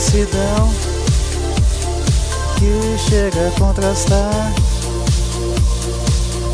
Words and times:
imensidão 0.00 0.72
que 2.56 2.98
chega 3.10 3.48
a 3.48 3.50
contrastar 3.58 4.54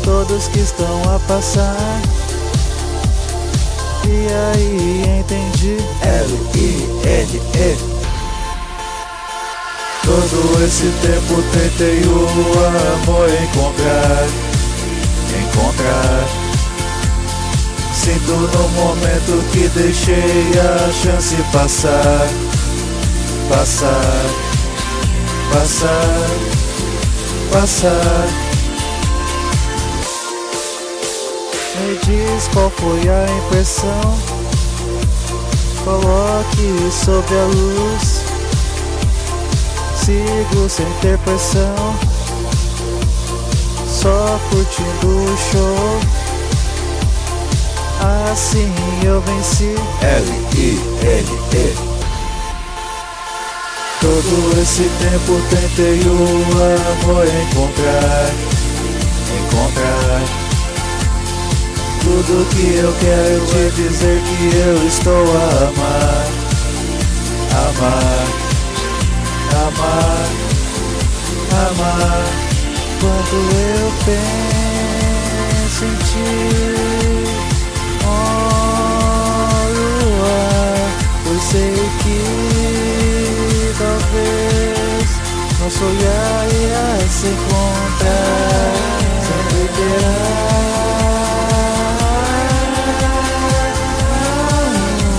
todos 0.03 0.49
que 0.49 0.59
estão 0.59 1.01
a 1.15 1.19
passar. 1.19 2.01
E 4.05 4.27
aí 4.53 5.19
entendi 5.19 5.77
L-I-N-E. 6.01 7.77
Todo 10.03 10.65
esse 10.65 10.91
tempo 11.01 11.41
tentei 11.53 12.01
o 12.01 12.27
amor 13.03 13.29
encontrar, 13.43 14.27
encontrar. 15.41 16.27
Sinto 17.93 18.31
no 18.31 18.69
momento 18.69 19.43
que 19.51 19.67
deixei 19.69 20.51
a 20.59 20.91
chance 20.93 21.35
passar, 21.51 22.27
passar, 23.49 23.89
passar, 25.51 26.29
passar. 27.51 28.27
Me 31.79 31.97
diz 32.05 32.47
qual 32.53 32.69
foi 32.71 33.09
a 33.09 33.25
impressão. 33.37 34.17
Coloque 35.83 36.91
sob 36.91 37.27
a 37.33 37.45
luz. 37.45 38.21
Sigo 39.95 40.69
sem 40.69 40.85
ter 41.01 41.17
pressão. 41.19 41.95
Só 43.87 44.39
curtindo 44.49 45.07
o 45.07 45.37
show. 45.37 45.99
Assim 48.31 48.73
eu 49.03 49.21
venci 49.21 49.75
L-I-N-E 50.01 51.86
Todo 53.99 54.61
esse 54.61 54.83
tempo 54.83 55.41
tentei 55.49 55.99
o 56.01 56.23
amor 57.01 57.25
encontrar 57.25 58.29
Encontrar. 59.39 60.21
Tudo 62.01 62.45
que 62.55 62.67
eu 62.75 62.93
quero 62.99 63.45
te 63.47 63.63
dizer 63.81 64.21
que 64.21 64.55
eu 64.55 64.87
estou 64.87 65.13
a 65.13 65.67
amar 65.67 66.27
Amar 67.69 68.27
Amar 69.65 70.27
Amar. 71.71 72.25
Quando 72.99 73.37
eu 73.51 73.87
penso 74.05 75.81
em 75.85 75.95
ti 76.05 76.29
olho 78.05 78.87
o 80.07 80.11
ar, 80.23 80.89
pois 81.23 81.43
sei 81.43 81.73
que 82.03 82.56
talvez 84.07 85.09
nosso 85.59 85.83
olhar 85.83 86.47
ia 86.53 87.09
se 87.09 87.27
encontrar, 87.27 88.73
sempre 89.25 89.61
terá 89.75 90.15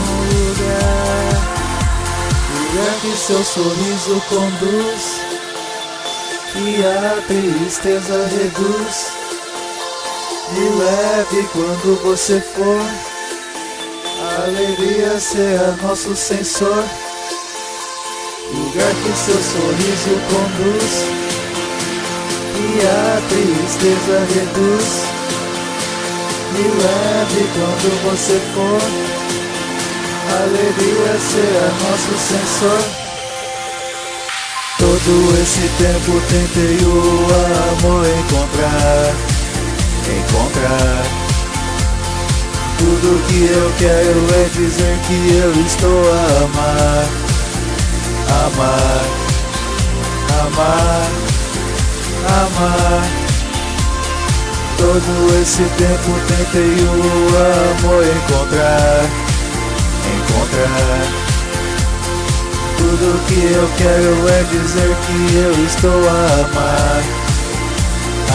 um 0.00 0.28
lugar, 0.48 1.32
lugar 2.54 2.94
que 3.00 3.12
seu 3.16 3.44
sorriso 3.44 4.22
conduz 4.28 5.02
e 6.56 6.84
a 6.84 7.22
tristeza 7.26 8.26
reduz. 8.28 8.96
Me 10.50 10.66
leve 10.78 11.46
quando 11.52 12.02
você 12.02 12.40
for. 12.40 12.80
A 14.20 14.44
alegria 14.44 15.20
será 15.20 15.76
nosso 15.82 16.16
sensor. 16.16 16.84
Lugar 18.68 18.94
que 19.02 19.12
seu 19.16 19.34
sorriso 19.34 20.20
conduz. 20.28 20.94
E 22.54 22.86
a 22.86 23.20
tristeza 23.28 24.16
reduz. 24.34 24.88
Me 26.52 26.62
leve 26.62 27.42
quando 27.54 27.88
você 28.04 28.36
for. 28.54 28.80
Alegria 30.42 31.14
será 31.18 31.66
nosso 31.82 32.14
sensor. 32.28 32.82
Todo 34.78 35.42
esse 35.42 35.66
tempo 35.78 36.20
tentei 36.28 36.76
o 36.86 37.26
amor 37.72 38.06
encontrar 38.06 39.38
encontrar. 40.10 41.02
Tudo 42.78 43.26
que 43.26 43.44
eu 43.52 43.72
quero 43.78 44.20
é 44.34 44.48
dizer 44.54 44.98
que 45.06 45.34
eu 45.34 45.52
estou 45.66 46.12
a 46.12 46.44
amar, 46.44 47.06
amar, 48.28 49.04
amar, 50.40 51.10
amar. 52.40 53.02
Todo 54.76 55.42
esse 55.42 55.64
tempo 55.76 56.10
tentei 56.28 56.76
o 56.84 57.28
amor 57.82 58.04
encontrar, 58.04 59.04
encontrar. 60.16 61.02
Tudo 62.76 63.26
que 63.26 63.40
eu 63.52 63.68
quero 63.76 64.28
é 64.28 64.42
dizer 64.44 64.96
que 65.06 65.18
eu 65.36 65.52
estou 65.66 66.08
a 66.08 66.20
amar, 66.44 67.02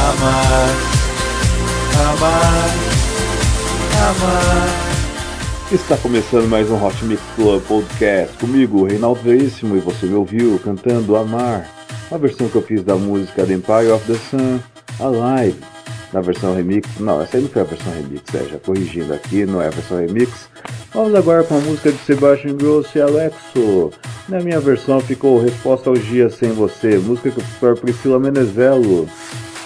amar 0.09 0.93
amar, 1.95 2.69
amar. 4.09 4.92
Está 5.73 5.97
começando 5.97 6.47
mais 6.47 6.69
um 6.69 6.85
Hot 6.85 7.03
Mix 7.03 7.19
Club 7.35 7.59
Podcast 7.63 8.37
comigo, 8.37 8.85
Reinaldo 8.85 9.19
Veríssimo, 9.21 9.75
e 9.75 9.79
você 9.79 10.05
me 10.05 10.13
ouviu 10.13 10.59
cantando 10.59 11.15
Amar, 11.15 11.67
a 12.11 12.15
versão 12.15 12.47
que 12.47 12.55
eu 12.55 12.61
fiz 12.61 12.83
da 12.83 12.93
música 12.95 13.43
The 13.43 13.53
Empire 13.53 13.89
of 13.89 14.05
the 14.05 14.19
Sun, 14.29 14.59
Alive, 15.03 15.59
na 16.13 16.21
versão 16.21 16.55
remix. 16.55 16.87
Não, 16.99 17.19
essa 17.19 17.37
aí 17.37 17.41
não 17.43 17.49
foi 17.49 17.63
a 17.63 17.65
versão 17.65 17.91
remix, 17.91 18.35
é, 18.35 18.49
já 18.51 18.59
corrigindo 18.59 19.15
aqui, 19.15 19.47
não 19.47 19.59
é 19.59 19.65
a 19.65 19.71
versão 19.71 19.97
remix. 19.97 20.47
Vamos 20.93 21.15
agora 21.15 21.43
com 21.43 21.57
a 21.57 21.61
música 21.61 21.91
de 21.91 21.97
Sebastian 21.97 22.55
Grosso 22.55 22.95
e 22.95 23.01
Alexo. 23.01 23.91
Na 24.29 24.39
minha 24.41 24.59
versão 24.59 24.99
ficou 24.99 25.41
Resposta 25.41 25.89
aos 25.89 26.05
Dias 26.05 26.35
Sem 26.35 26.51
Você, 26.51 26.99
música 26.99 27.31
que 27.31 27.39
eu 27.39 27.43
fiz 27.43 27.57
para 27.57 27.75
Priscila 27.75 28.19
Menezelo. 28.19 29.09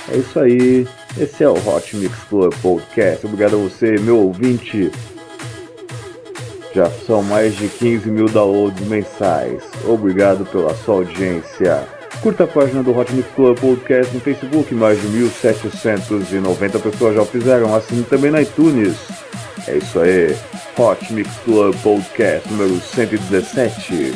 É 0.10 0.16
isso 0.16 0.40
aí. 0.40 0.88
Esse 1.20 1.44
é 1.44 1.50
o 1.50 1.68
Hot 1.68 1.98
Mix 1.98 2.16
Club 2.30 2.54
Podcast. 2.62 3.26
Obrigado 3.26 3.56
a 3.56 3.60
você, 3.60 3.98
meu 4.00 4.20
ouvinte. 4.20 4.90
Já 6.74 6.90
são 7.06 7.24
mais 7.24 7.56
de 7.56 7.68
15 7.68 8.10
mil 8.10 8.28
downloads 8.28 8.88
mensais. 8.88 9.64
Obrigado 9.86 10.46
pela 10.46 10.76
sua 10.76 10.96
audiência. 10.96 11.88
Curta 12.22 12.46
a 12.46 12.48
página 12.48 12.84
do 12.84 12.98
Hot 12.98 13.14
Mix 13.14 13.30
Club 13.36 13.60
Podcast 13.60 14.14
no 14.14 14.20
Facebook, 14.20 14.74
mais 14.74 15.00
de 15.00 15.08
1.790 15.08 16.80
pessoas 16.82 17.16
já 17.16 17.26
fizeram. 17.26 17.76
Assine 17.76 18.04
também 18.04 18.32
na 18.32 18.42
iTunes. 18.42 18.96
É 19.68 19.78
isso 19.78 20.00
aí. 20.00 20.36
Hot 20.78 21.14
Mix 21.14 21.30
Club 21.44 21.76
Podcast 21.82 22.50
número 22.52 22.80
117. 22.80 24.14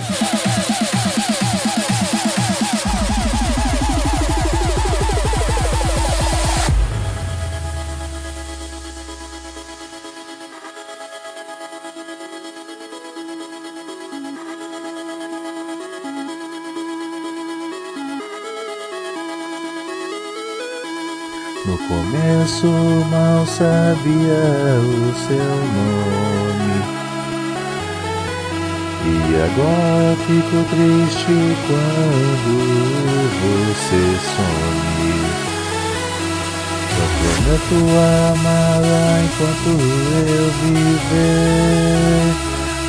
Começo 22.62 22.68
mal 23.10 23.46
sabia 23.46 24.80
o 24.80 25.14
seu 25.28 25.56
nome. 25.76 26.78
E 29.04 29.10
agora 29.36 30.16
fico 30.28 30.58
triste 30.70 31.36
quando 31.66 32.54
você 33.42 34.02
some. 34.36 35.22
Eu 36.98 37.08
prometo 37.18 37.78
amá-la 38.30 39.06
enquanto 39.24 39.70
eu 40.30 40.48
viver. 40.62 42.30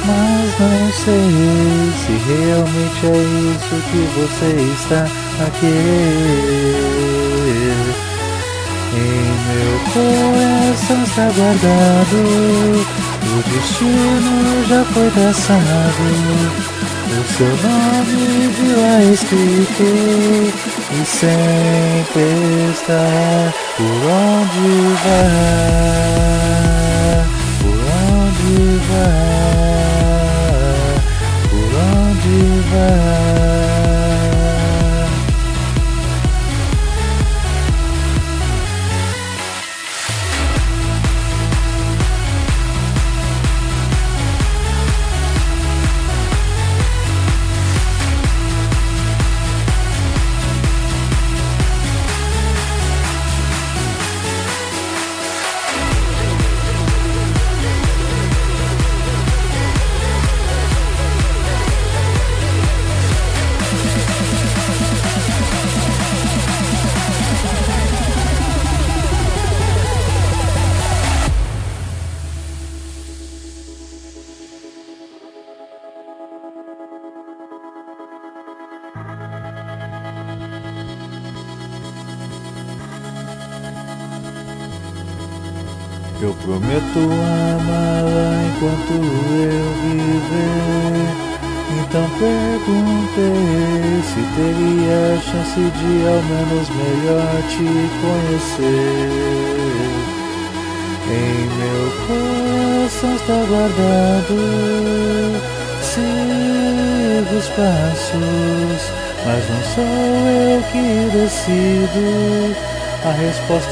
Mas 0.05 0.49
não 0.59 0.83
sei 0.93 1.27
se 1.97 2.13
realmente 2.29 3.03
é 3.07 3.09
isso 3.53 3.77
que 3.91 4.01
você 4.19 4.49
está 4.75 5.03
a 5.41 5.47
querer. 5.61 6.93
Meu 9.49 9.75
coração 9.93 11.01
está 11.03 11.27
guardado. 11.37 12.19
O 13.25 13.37
destino 13.51 14.33
já 14.69 14.85
foi 14.85 15.09
traçado, 15.11 16.05
o 17.09 17.25
seu 17.33 17.49
nome 17.49 18.49
viu 18.49 18.75
lá 18.81 18.97
escrito. 19.05 19.87
E 20.93 21.05
sempre 21.07 22.27
está 22.71 23.05
por 23.77 23.95
onde 24.11 24.69
vai, 25.03 25.65
por 27.61 27.79
onde 28.13 28.55
vai, 28.91 29.93
por 31.49 31.71
onde 31.75 32.37
vai. 32.71 33.32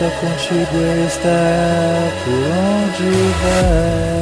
Resposta 0.00 0.11
contigo 0.20 1.06
está 1.06 2.11
por 2.25 2.32
onde 2.32 3.11
vai. 3.43 4.19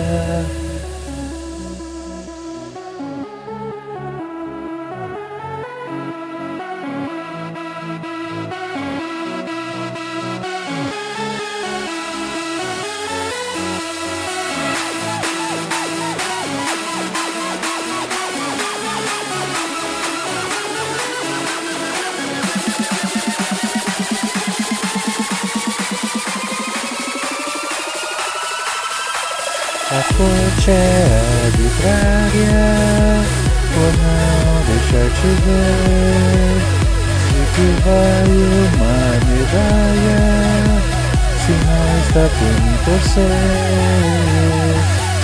Está 42.19 42.29
por 42.37 42.53
mim 42.63 42.77
torcer? 42.85 43.23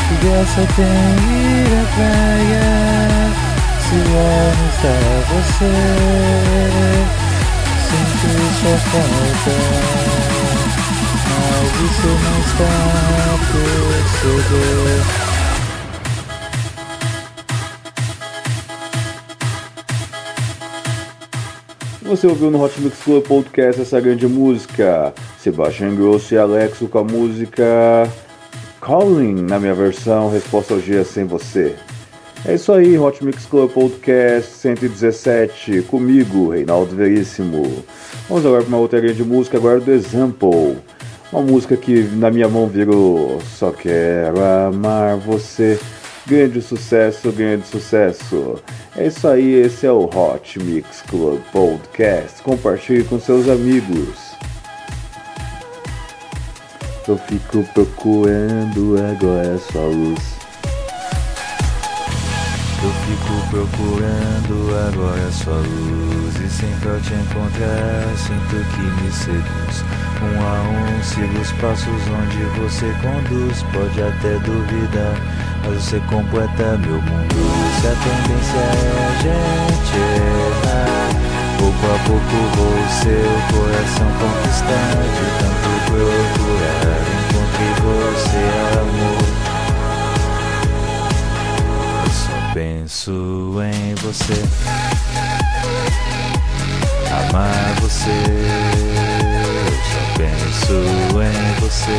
Que 0.09 0.15
graça 0.27 0.63
tem 0.77 0.95
ir 1.33 1.73
à 1.75 1.85
praia 1.95 2.69
se 3.81 3.97
lá 4.15 4.35
não 4.59 4.69
está 4.71 4.97
você? 5.35 5.73
Sempre 7.89 8.35
só 8.61 8.73
falta 8.91 9.55
mas 11.31 11.69
você 11.73 12.11
não 12.23 12.39
está 12.41 12.73
a 13.25 13.39
perceber. 13.51 15.24
Você 22.05 22.27
ouviu 22.27 22.51
no 22.51 22.63
Hot 22.63 22.79
Mix 22.83 23.03
Club 23.03 23.25
Podcast 23.27 23.81
essa 23.81 23.99
grande 23.99 24.29
música, 24.29 25.15
Sebastian 25.39 25.95
Grosso 25.95 26.35
e 26.35 26.37
Alexo 26.37 26.87
com 26.87 26.99
a 26.99 27.05
música 27.05 27.65
Calling, 28.79 29.41
na 29.41 29.59
minha 29.59 29.75
versão, 29.75 30.31
Resposta 30.31 30.75
ao 30.75 30.81
Dia 30.81 31.03
Sem 31.03 31.25
Você. 31.25 31.75
É 32.45 32.57
isso 32.57 32.71
aí, 32.75 32.99
Hot 32.99 33.25
Mix 33.25 33.47
Club 33.47 33.71
Podcast 33.71 34.53
117, 34.53 35.81
comigo, 35.89 36.51
Reinaldo 36.51 36.95
Veríssimo. 36.95 37.83
Vamos 38.29 38.45
agora 38.45 38.61
para 38.61 38.69
uma 38.69 38.79
outra 38.79 39.01
grande 39.01 39.25
música, 39.25 39.57
agora 39.57 39.81
do 39.81 39.91
Example. 39.91 40.77
Uma 41.33 41.41
música 41.41 41.75
que 41.75 42.03
na 42.03 42.31
minha 42.31 42.51
mão 42.51 42.67
virou 42.67 43.41
Só 43.57 43.71
Quero 43.71 44.45
Amar 44.45 45.17
Você. 45.17 45.81
Grande 46.27 46.63
sucesso, 46.63 47.31
grande 47.31 47.67
sucesso. 47.67 48.63
É 48.97 49.09
isso 49.09 49.29
aí, 49.29 49.55
esse 49.57 49.87
é 49.87 49.93
o 49.93 50.05
Hot 50.05 50.59
Mix 50.59 51.03
Club 51.03 51.41
Podcast. 51.53 52.43
Compartilhe 52.43 53.05
com 53.05 53.21
seus 53.21 53.47
amigos. 53.47 54.35
Eu 57.07 57.19
fico 57.19 57.63
procurando 57.75 58.97
agora 58.99 59.59
sua 59.59 59.85
luz. 59.85 60.34
Eu 62.85 62.91
fico 62.91 63.49
procurando 63.49 64.77
agora 64.89 65.33
sua 65.33 65.55
luz 65.55 66.37
E 66.37 66.51
sempre 66.51 66.91
ao 66.91 67.01
te 67.01 67.15
encontrar 67.15 68.15
sinto 68.15 68.57
que 68.75 68.83
me 68.83 69.11
seduz. 69.11 69.83
Um 70.21 70.43
a 70.43 70.61
um 70.69 71.03
sigo 71.03 71.41
os 71.41 71.51
passos 71.53 72.03
onde 72.13 72.45
você 72.61 72.95
conduz 73.01 73.63
Pode 73.73 74.03
até 74.03 74.39
duvidar, 74.41 75.17
mas 75.65 75.83
você 75.83 75.99
completa 76.11 76.77
meu 76.77 77.01
mundo. 77.01 77.37
Se 77.81 77.87
a 77.87 77.97
tendência 78.05 78.59
é 78.59 79.01
a 79.01 79.17
gente 79.23 79.97
errar 80.21 81.09
Pouco 81.57 81.87
a 81.87 81.99
pouco 82.07 82.37
vou 82.55 82.77
seu 83.01 83.33
coração 83.57 84.11
conquistar 84.21 84.93
De 85.09 85.25
tanto 85.41 85.71
procurar, 85.89 87.01
encontrei 87.33 87.73
você 87.81 88.45
amor 88.79 89.44
penso 92.55 93.11
em 93.61 93.95
você, 93.97 94.41
amar 97.11 97.75
você. 97.81 98.11
Eu 99.45 99.75
só 99.91 100.03
penso 100.17 100.75
em 101.21 101.61
você, 101.61 101.99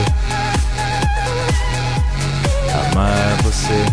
amar 2.94 3.36
você. 3.44 3.86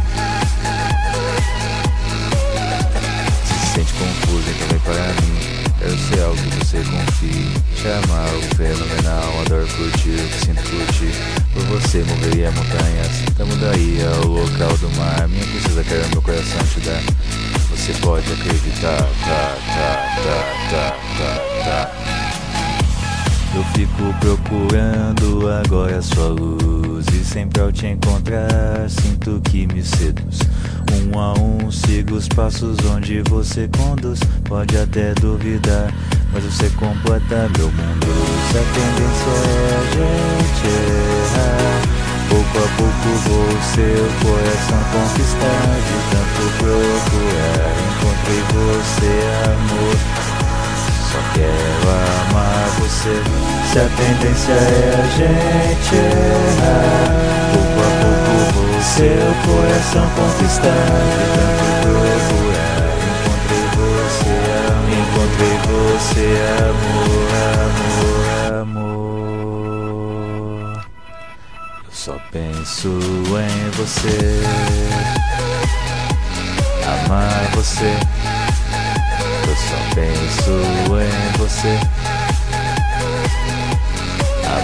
Se 3.44 3.66
sente 3.74 3.92
confuso, 3.94 4.48
então 4.48 4.68
vem 4.68 4.78
para 4.78 5.22
mim. 5.22 5.51
Eu 5.84 5.98
sei 5.98 6.22
algo 6.22 6.36
que 6.36 6.64
você 6.64 6.78
confie. 6.78 7.50
Te 7.74 7.88
amar, 7.88 8.28
o 8.36 8.42
fenomenal, 8.54 9.40
adoro 9.40 9.66
curtir, 9.76 10.10
o 10.10 10.28
que 10.28 10.44
sinto 10.44 10.62
curtir. 10.62 11.12
Por 11.52 11.62
você 11.64 12.04
moveria 12.04 12.52
montanhas, 12.52 13.22
até 13.28 13.42
mudaria 13.44 14.08
o 14.24 14.28
local 14.28 14.76
do 14.78 14.88
mar. 14.96 15.28
Minha 15.28 15.44
princesa 15.44 15.82
quer 15.82 16.08
meu 16.10 16.22
coração 16.22 16.62
te 16.72 16.80
dar. 16.80 17.02
Você 17.70 17.92
pode 18.00 18.32
acreditar, 18.32 18.96
tá, 18.96 19.56
tá, 19.74 20.06
tá, 20.22 20.60
tá, 20.70 20.96
tá, 21.18 21.34
tá. 21.64 22.12
Eu 23.54 23.64
fico 23.74 24.14
procurando 24.18 25.46
agora 25.50 26.00
sua 26.00 26.28
luz 26.28 27.06
E 27.08 27.22
sempre 27.22 27.60
ao 27.60 27.70
te 27.70 27.86
encontrar 27.86 28.88
sinto 28.88 29.42
que 29.44 29.66
me 29.66 29.82
seduz 29.82 30.38
Um 30.92 31.18
a 31.18 31.32
um 31.34 31.70
sigo 31.70 32.16
os 32.16 32.28
passos 32.28 32.76
onde 32.94 33.22
você 33.22 33.68
conduz. 33.68 34.20
Pode 34.44 34.76
até 34.76 35.14
duvidar, 35.14 35.92
mas 36.32 36.44
você 36.44 36.68
completa. 36.70 37.48
Meu 37.56 37.70
mundo 37.70 38.06
Se 38.50 38.58
a 38.58 38.64
tendência 38.74 39.30
é 39.30 39.74
a 39.78 39.84
gente 39.96 40.66
errar. 40.68 41.82
Pouco 42.28 42.58
a 42.58 42.68
pouco 42.76 43.08
vou 43.28 43.52
seu 43.74 44.04
coração 44.22 44.82
conquistar 44.92 45.64
De 45.86 45.96
tanto 46.10 46.42
procurar 46.58 47.72
encontrei 47.92 48.42
você 48.52 49.12
amor. 49.44 49.96
Só 51.10 51.20
quero 51.34 51.86
amar 52.30 52.68
você. 52.80 53.14
Se 53.70 53.78
a 53.78 53.88
tendência 53.96 54.52
é 54.52 54.94
a 54.94 55.06
gente 55.16 55.94
errar, 55.94 57.08
pouco 57.52 57.80
a 57.80 57.90
pouco 58.02 58.21
seu 58.82 59.34
coração 59.46 60.08
conquistar. 60.16 60.68
Encontrei 64.92 65.56
você, 65.66 66.28
amor, 66.68 67.30
amor, 67.62 68.62
amor. 68.62 69.22
Eu 71.84 71.92
só 71.92 72.16
penso 72.30 72.88
em 72.88 73.70
você, 73.70 74.20
amar 77.06 77.42
você. 77.54 77.92
Eu 79.48 79.56
só 79.56 79.78
penso 79.94 80.52
em 80.98 81.38
você 81.38 81.74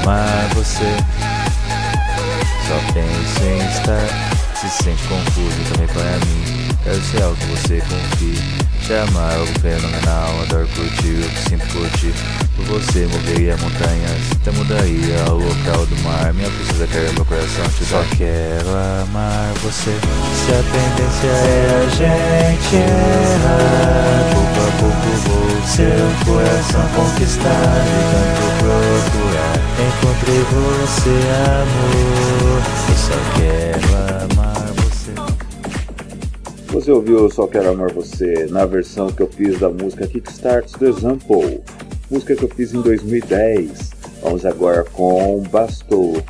Amar 0.03 0.49
você 0.55 0.97
Só 2.69 2.75
penso 2.93 3.45
em 3.45 3.67
estar 3.67 4.07
Se 4.55 4.69
sente 4.85 5.03
confuso 5.09 5.57
também 5.73 5.87
para 5.87 6.19
mim. 6.27 6.69
Quero 6.85 7.01
ser 7.01 7.23
algo 7.23 7.35
que 7.37 7.47
você 7.47 7.81
confie. 7.81 8.69
Te 8.87 8.93
amar 8.93 9.37
algo 9.37 9.59
fenomenal 9.61 10.43
Adoro 10.43 10.69
curtir 10.77 11.25
o 11.25 11.31
que 11.31 11.49
sinto 11.49 11.67
curtir 11.73 12.13
Por 12.57 12.67
você 12.67 13.07
moveria 13.07 13.57
montanhas. 13.57 14.21
Até 14.33 14.51
mudaria 14.51 15.33
o 15.33 15.39
local 15.39 15.87
do 15.87 15.97
mar. 16.03 16.35
Minha 16.35 16.51
princesa 16.51 16.87
quer 16.89 17.11
meu 17.15 17.25
coração 17.25 17.65
te 17.71 17.85
dar 17.85 18.05
Só 18.05 18.17
quero 18.19 18.69
amar 18.69 19.55
você. 19.63 19.97
Se 20.37 20.53
a 20.53 20.63
tendência 20.69 21.27
é 21.27 21.73
a 21.73 21.89
gente 21.89 22.77
errar 22.77 24.29
Pouco 24.35 24.61
a 24.61 24.71
pouco 24.77 25.09
vou 25.25 25.49
seu 25.67 26.35
coração 26.35 26.87
conquistar. 26.95 27.81
De 27.81 28.01
tanto 28.13 28.45
procurar 28.59 29.59
Encontrei 29.81 30.43
você 30.43 31.17
amor 31.63 32.28
você 36.89 36.93
ouviu 36.93 37.29
Só 37.29 37.47
Quero 37.47 37.69
Amar 37.69 37.93
Você 37.93 38.47
na 38.49 38.65
versão 38.65 39.09
que 39.09 39.21
eu 39.21 39.27
fiz 39.27 39.59
da 39.61 39.69
música 39.69 40.07
Kickstarts 40.07 40.73
do 40.73 40.89
Example, 40.89 41.61
música 42.11 42.35
que 42.35 42.45
eu 42.45 42.49
fiz 42.49 42.73
em 42.73 42.81
2010. 42.81 43.91
Vamos 44.23 44.47
agora 44.47 44.85
com 44.85 45.43
Bastou. 45.51 46.23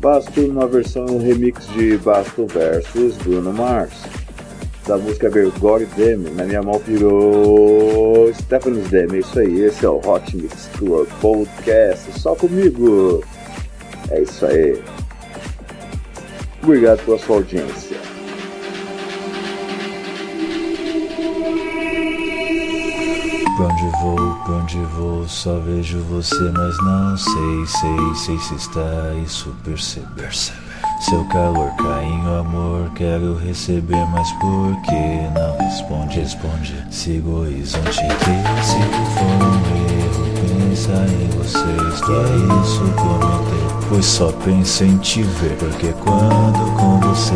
Basto 0.00 0.40
numa 0.40 0.66
versão 0.66 1.18
remix 1.18 1.66
de 1.74 1.98
Basto 1.98 2.46
versus 2.46 3.14
Bruno 3.18 3.52
Mars. 3.52 3.92
Da 4.86 4.96
música 4.96 5.28
Vergore 5.28 5.86
Demi, 5.96 6.30
na 6.30 6.44
minha 6.44 6.62
mão 6.62 6.78
virou 6.78 8.32
Stephanie's 8.32 8.88
Demi. 8.88 9.18
Isso 9.18 9.38
aí, 9.38 9.64
esse 9.64 9.84
é 9.84 9.88
o 9.90 10.00
Hot 10.02 10.34
Mix 10.34 10.70
Club 10.78 11.06
Podcast. 11.20 12.18
Só 12.18 12.34
comigo. 12.34 13.22
É 14.10 14.22
isso 14.22 14.46
aí. 14.46 14.82
Obrigado 16.66 16.98
pela 17.04 17.16
sua 17.16 17.36
audiência. 17.36 17.96
Pra 23.56 23.66
onde 23.66 23.88
vou, 24.02 24.34
pra 24.44 24.54
onde 24.54 24.78
vou, 24.96 25.28
só 25.28 25.60
vejo 25.60 26.00
você, 26.00 26.34
mas 26.34 26.76
não 26.82 27.16
sei, 27.16 27.66
sei, 27.66 28.14
sei 28.16 28.38
se 28.38 28.54
está 28.56 29.14
isso 29.24 29.54
perceber. 29.62 30.32
Seu 31.02 31.24
calor, 31.26 31.70
carinho, 31.76 32.34
amor, 32.34 32.90
quero 32.96 33.36
receber, 33.36 34.04
mas 34.06 34.32
por 34.32 34.74
que 34.82 35.38
não 35.38 35.56
responde, 35.58 36.18
responde? 36.18 36.84
Sigo 36.90 37.30
o 37.30 37.40
horizonte 37.42 38.00
que 38.00 38.64
se 38.64 38.78
for 39.14 39.75
pensar 40.76 41.08
em 41.08 41.28
você, 41.30 41.56
está 41.94 42.20
isso 42.60 42.84
prometer. 42.96 43.64
Pois 43.88 44.04
só 44.04 44.30
penso 44.44 44.84
em 44.84 44.98
te 44.98 45.22
ver, 45.22 45.56
porque 45.56 45.94
quando 46.04 46.76
com 46.76 47.00
você 47.00 47.32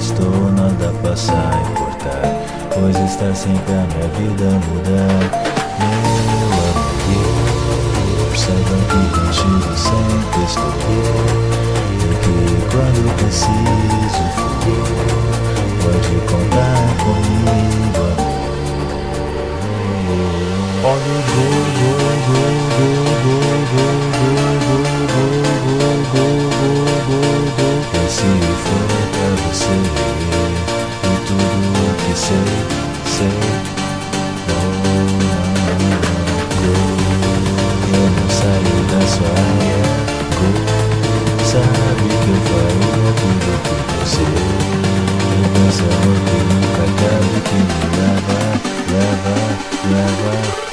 estou, 0.00 0.50
nada 0.52 0.90
passa 1.02 1.34
a 1.34 1.60
importar. 1.70 2.32
Pois 2.72 2.96
está 2.96 3.34
sempre 3.34 3.74
a 3.74 3.86
minha 3.92 4.08
vida 4.16 4.44
mudar. 4.68 5.20
Meu 5.78 6.48
amor, 7.60 8.32
saiba 8.34 8.76
que 8.88 9.00
contigo 9.20 9.72
sempre 9.76 10.40
estou 10.46 10.72
Porque 12.00 12.36
quando 12.70 13.00
preciso 13.16 14.24
for 14.34 14.54
Pode 15.82 16.14
contar 16.26 16.80
comigo, 17.04 18.02
amor 19.90 20.57
love. 49.90 50.67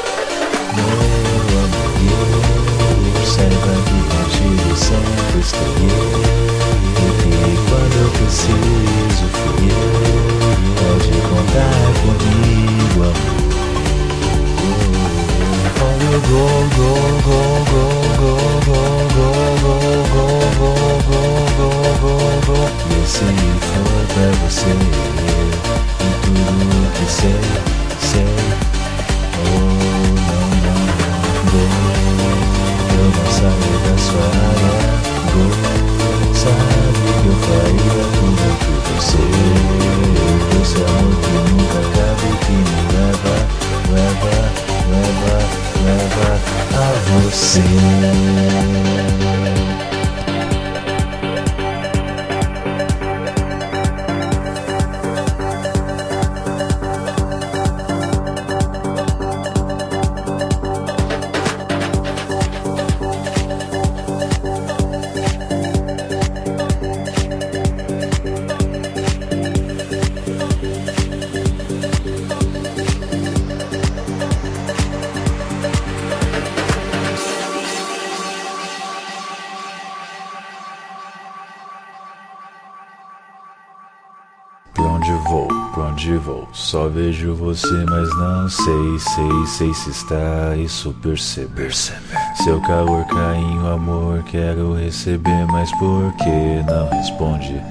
vejo 86.95 87.35
você, 87.35 87.85
mas 87.89 88.09
não 88.15 88.47
sei, 88.47 88.99
sei, 88.99 89.45
sei 89.45 89.73
se 89.73 89.89
está 89.89 90.55
isso 90.55 90.95
perceber. 91.01 91.73
Seu 91.73 92.61
calor, 92.61 93.05
carinho, 93.07 93.67
amor, 93.67 94.23
quero 94.23 94.73
receber, 94.73 95.45
mas 95.51 95.69
por 95.73 96.13
que 96.13 96.63
não 96.65 96.89
responde? 96.89 97.61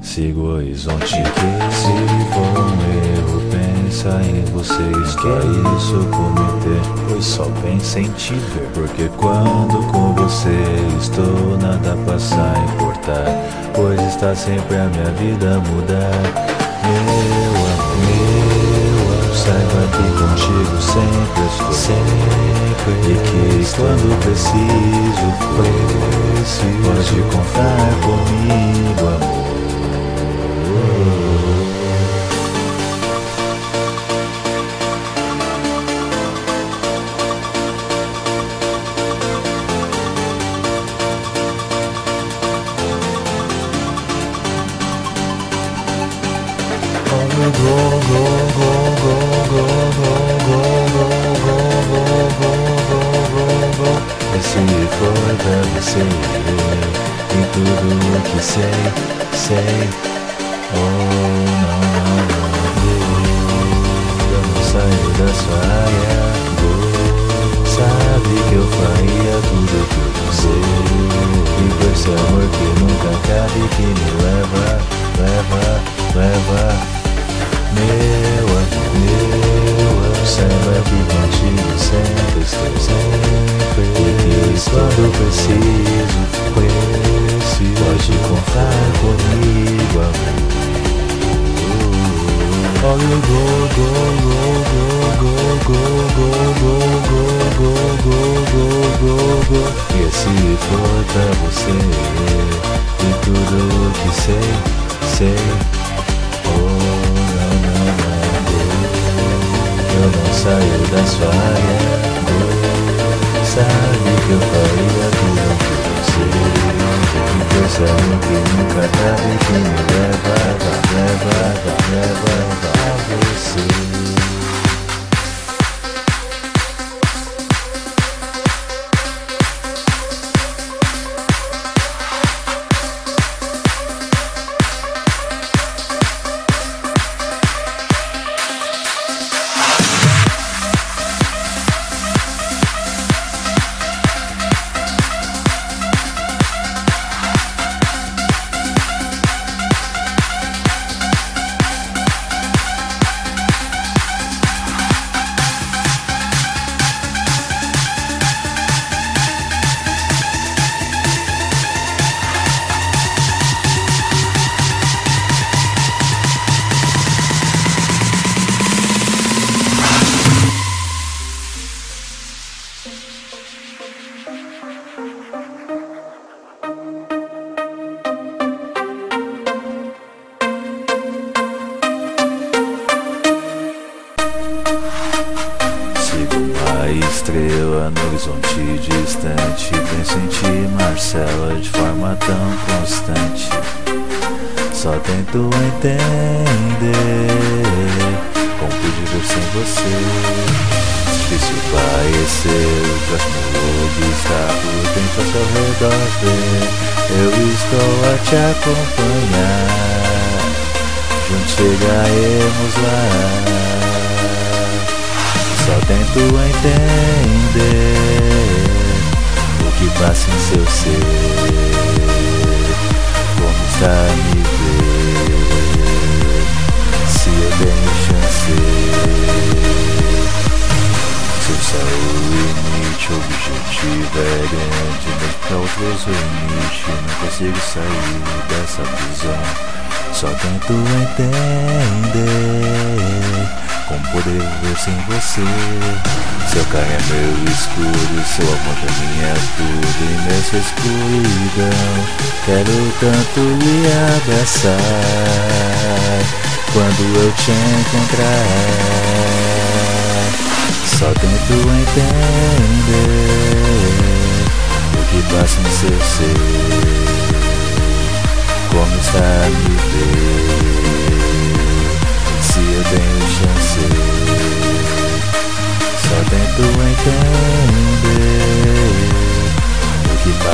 Sigo 0.00 0.42
o 0.42 0.54
horizonte 0.54 1.16
que 1.16 1.74
se 1.74 1.92
for 2.32 2.60
um 2.60 2.78
erro, 3.16 3.42
pensa 3.50 4.10
em 4.22 4.44
você. 4.52 4.76
que 4.76 5.26
é 5.26 5.76
isso 5.76 6.06
cometer, 6.12 7.08
pois 7.08 7.24
só 7.24 7.50
pensa 7.60 7.98
em 7.98 8.08
te 8.12 8.34
ver. 8.34 8.68
Porque 8.74 9.10
quando 9.16 9.84
com 9.90 10.14
você 10.14 10.56
estou, 11.00 11.58
nada 11.60 11.96
passa 12.06 12.36
a 12.36 12.58
importar, 12.72 13.72
pois 13.74 14.00
está 14.02 14.36
sempre 14.36 14.76
a 14.76 14.84
minha 14.84 15.10
vida 15.14 15.58
mudar. 15.68 16.68
Meu 16.84 17.57
saiba 19.48 19.82
que 19.88 20.04
contigo 20.18 20.76
sempre 20.82 21.42
estou, 21.46 21.72
sempre 21.72 22.92
e 23.04 23.16
que 23.16 23.40
quando 23.76 24.08
preciso, 24.20 25.26
preciso. 26.36 26.76
Pode 26.84 27.22
contar 27.30 27.88
comigo, 28.02 29.08
amor. 29.08 29.37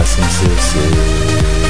essences. 0.04 1.63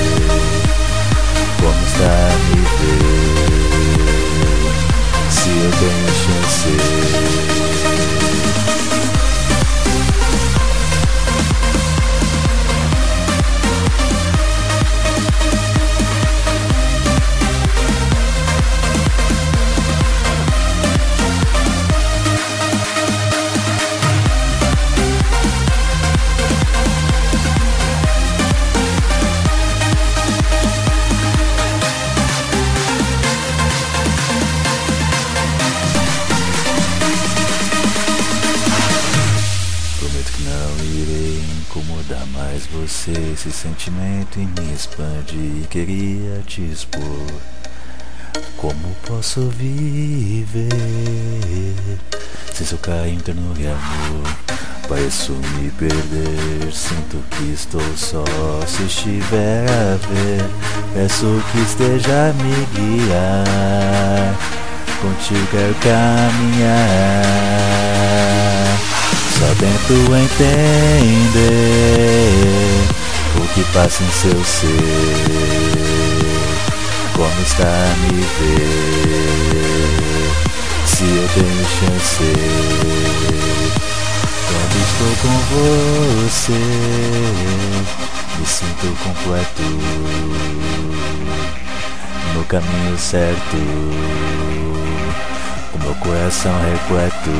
Sentimento 44.34 44.38
e 44.38 44.46
me 44.60 44.74
expande 44.74 45.66
queria 45.70 46.42
te 46.46 46.62
expor. 46.62 47.26
Como 48.56 48.96
posso 49.06 49.48
viver 49.50 50.68
se 52.52 52.64
seu 52.64 52.78
carinho 52.78 53.20
terno 53.20 53.54
e 53.58 53.66
amor? 53.66 54.36
Pareço 54.88 55.32
me 55.32 55.70
perder, 55.72 56.72
sinto 56.72 57.22
que 57.30 57.52
estou 57.52 57.80
só. 57.96 58.24
Se 58.66 58.82
estiver 58.84 59.64
a 59.70 59.96
ver, 60.08 60.44
peço 60.94 61.42
que 61.52 61.60
esteja 61.60 62.30
a 62.30 62.32
me 62.32 62.66
guiar. 62.74 64.34
Contigo 65.00 65.46
quero 65.50 65.74
caminhar. 65.76 66.74
Só 69.38 69.54
tento 69.58 69.94
entender 70.14 71.54
o 73.36 73.48
que 73.54 73.64
passa 73.72 74.02
em 74.02 74.10
seu 74.10 74.44
ser. 74.44 74.68
Como 77.14 77.40
está 77.42 77.64
a 77.64 77.96
me 77.96 78.20
ver? 78.20 79.64
Se 80.86 81.04
eu 81.04 81.28
tenho 81.34 81.64
chance. 81.64 82.32
Quando 84.46 84.76
estou 84.82 85.12
com 85.22 85.34
você, 86.24 86.60
me 88.38 88.46
sinto 88.46 88.86
completo. 89.02 89.62
No 92.34 92.44
caminho 92.44 92.98
certo, 92.98 93.56
o 95.74 95.78
meu 95.78 95.94
coração 95.96 96.52
repleto. 96.70 97.30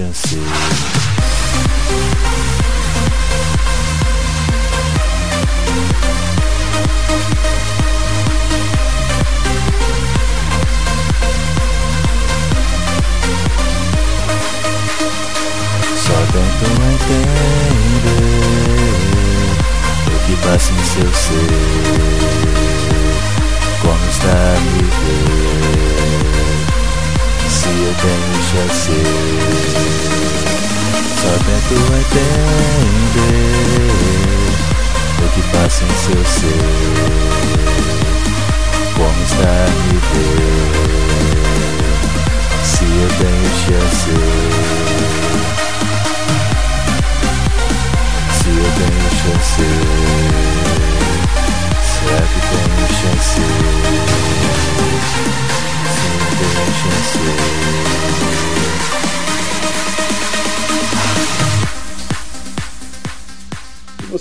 Chance? 0.00 0.99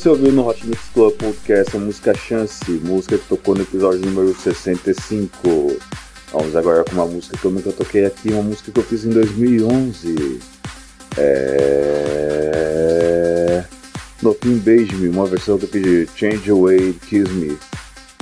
Você 0.10 0.13
ouviu 0.13 0.32
no 0.32 0.48
Hot 0.48 0.65
Mix 0.65 0.82
Club 0.91 1.13
Podcast 1.17 1.78
a 1.78 1.80
música 1.80 2.15
Chance, 2.15 2.72
música 2.84 3.15
que 3.15 3.28
tocou 3.28 3.54
no 3.54 3.62
episódio 3.62 4.04
número 4.04 4.34
65. 4.34 5.78
Vamos 6.32 6.56
agora 6.56 6.84
com 6.84 6.93
uma 6.93 7.06
música 7.06 7.38
que 7.38 7.45
eu 7.45 7.52
nunca 7.52 7.72
toquei 7.72 8.08
aqui, 8.08 8.34
uma 8.34 8.41
música 8.41 8.72
que 8.72 8.80
eu 8.80 8.84
fiz 8.84 9.06
em 9.06 9.12
2011. 9.12 10.39
É. 11.15 11.93
No 14.24 14.34
fim, 14.34 14.58
Beije 14.58 14.95
Me, 14.95 15.10
uma 15.10 15.28
versão 15.28 15.60
que 15.60 15.65
eu 15.65 15.69
fiz 15.69 15.84
de 15.84 16.10
Change 16.15 16.39
the 16.39 16.54
Way 16.54 16.93
Kiss 17.08 17.32
Me, 17.32 17.56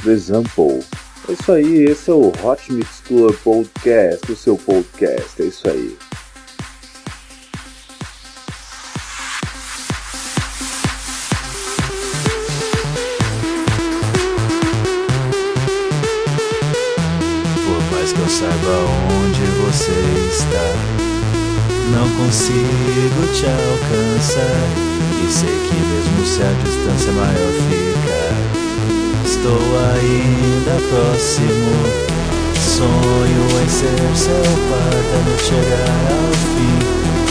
The 0.03 0.11
Example. 0.11 0.83
É 1.29 1.31
isso 1.31 1.49
aí, 1.53 1.85
esse 1.85 2.09
é 2.09 2.13
o 2.13 2.33
Hot 2.43 2.73
Mix 2.73 3.01
Club 3.07 3.33
Podcast, 3.45 4.29
o 4.29 4.35
seu 4.35 4.57
podcast, 4.57 5.41
é 5.41 5.45
isso 5.45 5.69
aí. 5.69 5.95
Não 21.91 22.09
consigo 22.17 23.27
te 23.33 23.45
alcançar. 23.45 24.87
E 25.23 25.31
sei 25.31 25.49
que 25.49 25.75
mesmo 25.75 26.25
se 26.25 26.41
a 26.43 26.51
distância 26.63 27.11
maior 27.13 27.53
ficar 27.69 28.57
Estou 29.25 29.61
ainda 29.93 30.75
próximo. 30.89 31.71
Sonho 32.59 33.63
em 33.63 33.69
ser 33.69 34.15
seu 34.15 34.43
par 34.69 34.97
Até 34.99 35.43
chegar 35.43 36.01
ao 36.11 36.31
fim. 36.53 36.77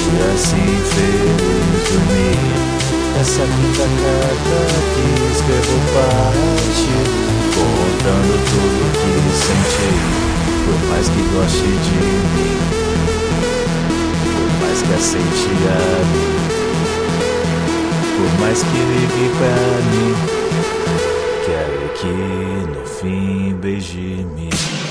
E 0.09 0.23
assim 0.33 0.71
feliz 0.95 1.89
dormir. 1.91 2.67
Essa 3.21 3.43
quinta 3.43 3.87
carta 4.03 4.59
que 4.95 5.05
escrevo 5.33 5.77
para 5.93 6.33
ti 6.75 6.97
Contando 7.55 8.35
tudo 8.51 8.83
que 8.93 9.13
senti. 9.37 9.91
Por 10.65 10.89
mais 10.89 11.09
que 11.09 11.23
goste 11.35 11.63
de 11.63 11.97
mim 12.37 12.76
Por 14.87 14.93
mais 14.93 15.03
que 15.03 15.19
aceite 15.19 15.51
a 15.69 15.81
mim 16.13 16.31
Por 18.17 18.31
mais 18.41 18.63
que 18.63 18.79
ligue 18.79 19.27
pra 19.37 19.57
mim 19.91 20.13
Quero 21.45 21.89
que 21.95 22.13
no 22.71 22.87
fim 22.87 23.55
beije-me 23.61 24.86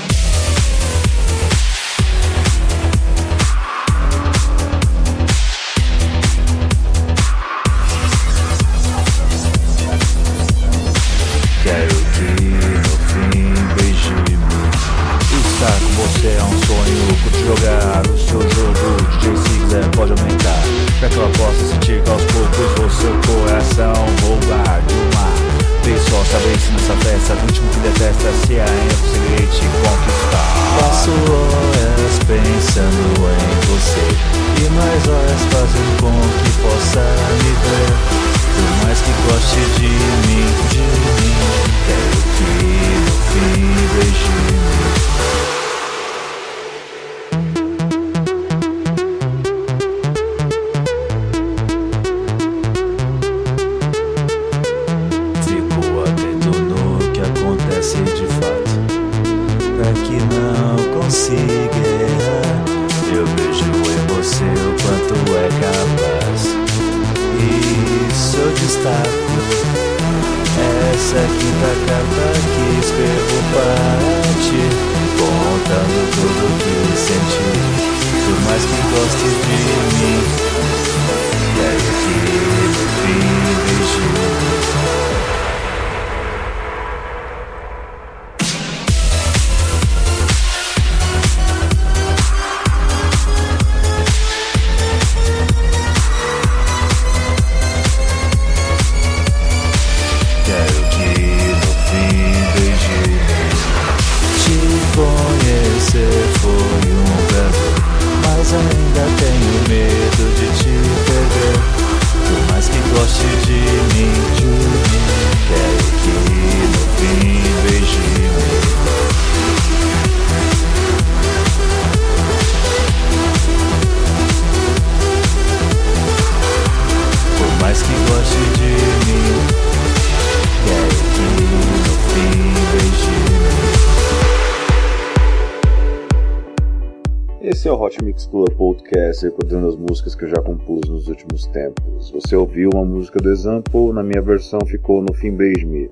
Esse 138.16 138.28
é 138.28 138.36
o 138.36 138.42
Hot 138.42 138.46
Mix 138.46 138.48
Club 138.48 138.50
Podcast, 138.56 139.24
recordando 139.24 139.68
as 139.68 139.76
músicas 139.76 140.14
que 140.14 140.24
eu 140.24 140.28
já 140.28 140.40
compus 140.40 140.88
nos 140.88 141.06
últimos 141.06 141.46
tempos. 141.48 142.10
Você 142.10 142.34
ouviu 142.34 142.70
uma 142.72 142.84
música 142.84 143.18
do 143.18 143.30
Example, 143.30 143.92
na 143.92 144.02
minha 144.02 144.22
versão 144.22 144.58
ficou 144.66 145.02
no 145.02 145.12
Fim 145.12 145.32
Beige 145.32 145.66
Me. 145.66 145.90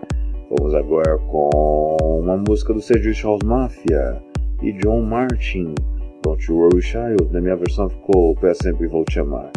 Vamos 0.50 0.74
agora 0.74 1.18
com 1.18 2.20
uma 2.22 2.36
música 2.36 2.72
do 2.72 2.80
Sergio 2.80 3.14
House 3.22 3.42
Mafia 3.44 4.22
e 4.62 4.72
John 4.72 5.02
Martin, 5.02 5.74
Don't 6.22 6.50
You 6.50 6.56
Worry 6.56 6.82
Child, 6.82 7.28
na 7.30 7.40
minha 7.40 7.56
versão 7.56 7.90
ficou 7.90 8.34
Pé 8.36 8.54
Sempre 8.54 8.86
Vou 8.86 9.04
Te 9.04 9.20
Amar. 9.20 9.50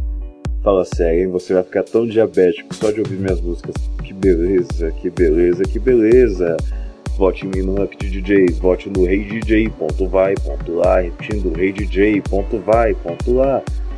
Fala 0.62 0.84
sério, 0.84 1.22
hein? 1.22 1.32
Você 1.32 1.54
vai 1.54 1.64
ficar 1.64 1.84
tão 1.84 2.06
diabético 2.06 2.76
só 2.76 2.92
de 2.92 3.00
ouvir 3.00 3.18
minhas 3.18 3.40
músicas. 3.40 3.76
Que 4.04 4.14
beleza, 4.14 4.92
que 4.92 5.10
beleza, 5.10 5.64
que 5.64 5.80
beleza! 5.80 6.58
Vote 7.18 7.48
em 7.48 7.76
Rank 7.76 7.98
de 7.98 8.22
DJs, 8.22 8.60
vote 8.60 8.90
no 8.90 9.06
reidj.vai.lá, 9.06 11.00
repetindo 11.02 11.52
reidj.vai.lá. 11.58 12.44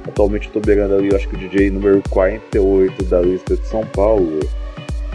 Atualmente 0.07 0.47
estou 0.47 0.61
beirando 0.61 0.95
ali, 0.95 1.13
acho 1.13 1.27
que 1.27 1.35
o 1.35 1.37
DJ 1.37 1.69
número 1.69 2.01
48 2.09 3.03
da 3.05 3.19
lista 3.21 3.57
de 3.57 3.67
São 3.67 3.85
Paulo. 3.87 4.39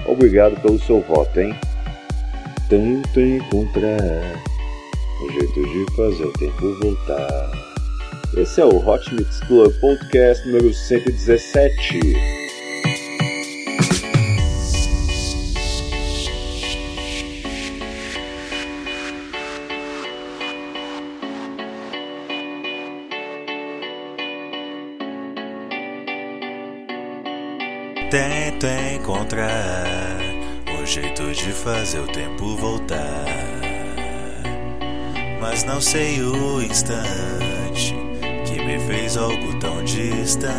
Obrigado 0.06 0.60
pelo 0.60 0.78
seu 0.80 1.00
voto, 1.00 1.40
hein? 1.40 1.54
Tento 2.68 3.20
encontrar 3.20 4.42
um 5.22 5.32
jeito 5.32 5.62
de 5.62 5.96
fazer 5.96 6.24
o 6.24 6.32
tempo 6.34 6.74
voltar. 6.80 7.50
Esse 8.36 8.60
é 8.60 8.64
o 8.64 8.76
Hot 8.86 9.14
Mix 9.14 9.40
Club 9.46 9.72
Podcast 9.80 10.46
número 10.46 10.74
117. 10.74 12.43
Tento 28.14 28.68
encontrar 28.94 30.20
um 30.81 30.87
jeito 30.87 31.33
de 31.33 31.50
fazer 31.50 31.98
o 31.98 32.07
tempo 32.07 32.55
voltar, 32.55 33.27
mas 35.40 35.64
não 35.64 35.81
sei 35.81 36.22
o 36.22 36.62
instante 36.62 37.92
que 38.46 38.64
me 38.64 38.79
fez 38.87 39.16
algo 39.16 39.59
tão 39.59 39.83
distante. 39.83 40.55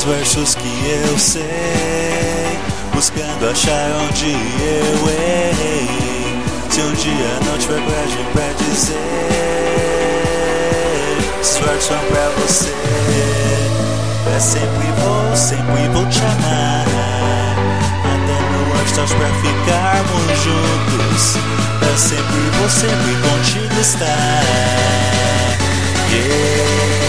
Os 0.00 0.04
versos 0.04 0.54
que 0.54 0.68
eu 0.88 1.18
sei, 1.18 2.58
buscando 2.94 3.50
achar 3.50 3.90
onde 4.08 4.30
eu 4.30 5.08
errei. 5.10 5.88
Se 6.70 6.80
um 6.80 6.92
dia 6.94 7.38
não 7.44 7.58
tiver 7.58 7.82
coragem 7.82 8.24
pra 8.32 8.50
dizer, 8.64 8.96
esses 11.42 11.84
são 11.84 11.98
pra 11.98 12.30
você. 12.38 12.72
É 14.34 14.40
sempre 14.40 14.90
vou, 15.02 15.36
sempre 15.36 15.88
vou 15.92 16.06
te 16.06 16.20
amar. 16.20 16.86
Até 18.00 18.36
meu 18.48 18.72
anjos 18.80 19.12
pra 19.12 19.28
ficarmos 19.42 20.32
juntos. 20.42 21.36
É 21.82 21.96
sempre 21.98 22.40
vou, 22.58 22.70
sempre 22.70 23.12
contigo 23.28 23.80
estar. 23.80 24.44
Yeah. 26.10 26.99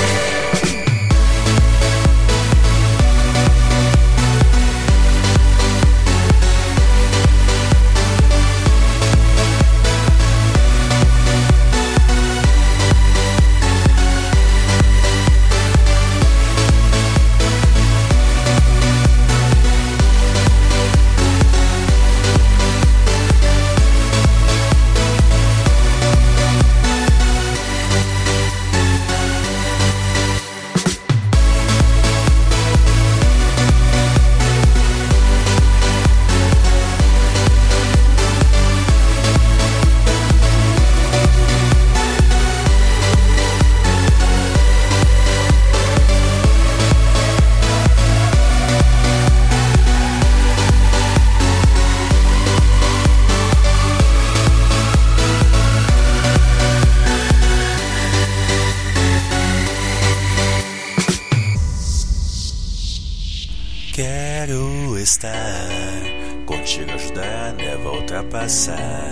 Estar 65.21 66.45
contigo, 66.47 66.91
ajudar 66.93 67.49
a 67.49 67.53
neva 67.53 67.89
a 67.89 67.91
ultrapassar. 67.93 69.09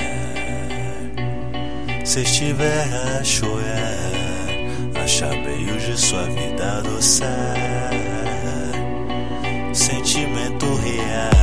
Se 2.03 2.21
estiver 2.21 2.87
a 2.93 3.23
chorar, 3.23 5.03
achar 5.03 5.35
meios 5.35 5.83
de 5.83 5.97
sua 5.97 6.23
vida 6.23 6.79
adoçar. 6.79 7.29
Sentimento 9.71 10.65
real, 10.77 11.38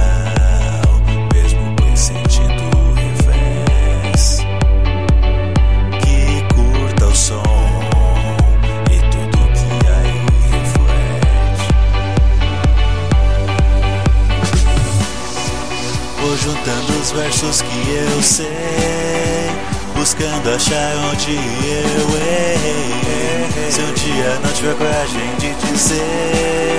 juntando 16.46 17.00
os 17.00 17.11
versos 17.11 17.61
que 17.61 17.90
eu 17.90 18.22
sei, 18.22 19.50
buscando 19.96 20.48
achar 20.54 20.94
onde 21.11 21.35
eu 21.35 22.09
errei. 22.20 23.68
Se 23.68 23.80
um 23.80 23.92
dia 23.94 24.38
não 24.44 24.52
tiver 24.52 24.76
coragem 24.76 25.35
de 25.40 25.52
dizer, 25.66 26.78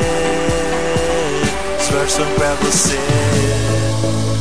os 1.81 1.87
versos 1.89 2.13
são 2.13 2.25
pra 2.37 2.53
você. 2.61 2.97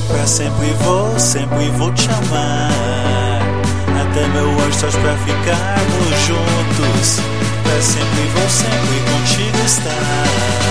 Pra 0.07 0.25
sempre 0.29 0.73
vou, 0.85 1.19
sempre 1.19 1.71
vou 1.71 1.93
te 1.93 2.09
amar. 2.09 2.71
Até 4.01 4.29
meu 4.29 4.49
anjo 4.49 4.79
só 4.79 4.87
pra 4.87 5.17
ficarmos 5.17 6.21
juntos. 6.25 7.21
Pra 7.65 7.83
sempre 7.83 8.31
vou, 8.33 8.49
sempre 8.49 9.01
contigo 9.11 9.59
estar. 9.67 10.66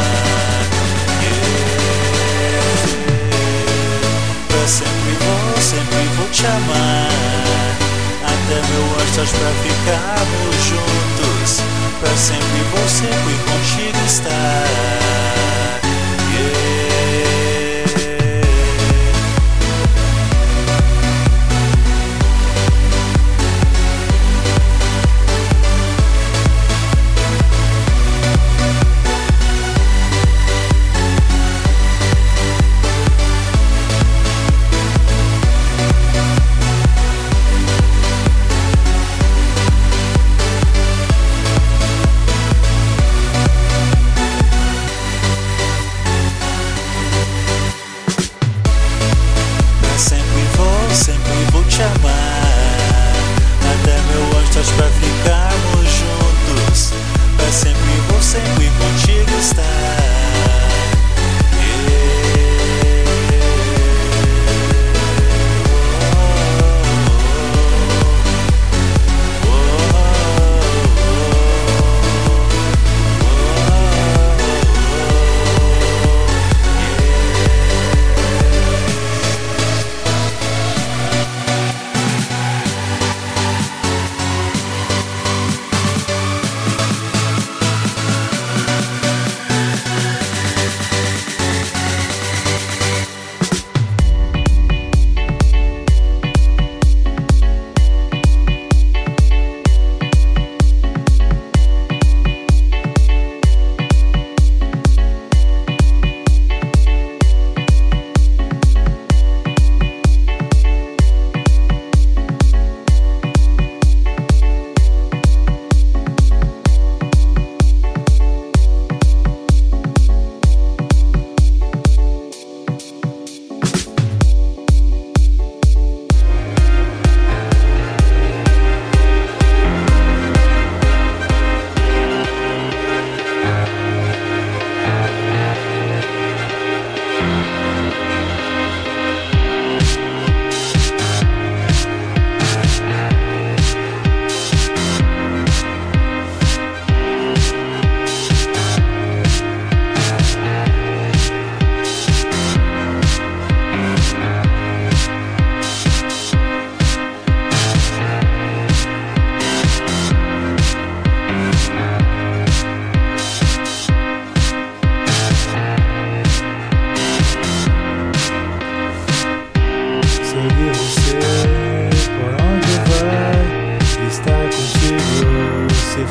Sempre 4.67 5.13
vou, 5.19 5.61
sempre 5.61 6.07
vou 6.17 6.27
te 6.29 6.43
amar. 6.47 7.07
Até 8.23 8.55
meu 8.67 8.85
só 9.13 9.21
pra 9.21 9.51
ficarmos 9.61 10.55
juntos. 10.65 11.61
Pra 11.99 12.17
sempre 12.17 12.63
vou, 12.71 12.89
sempre 12.89 13.35
contigo 13.45 14.05
estar. 14.05 15.84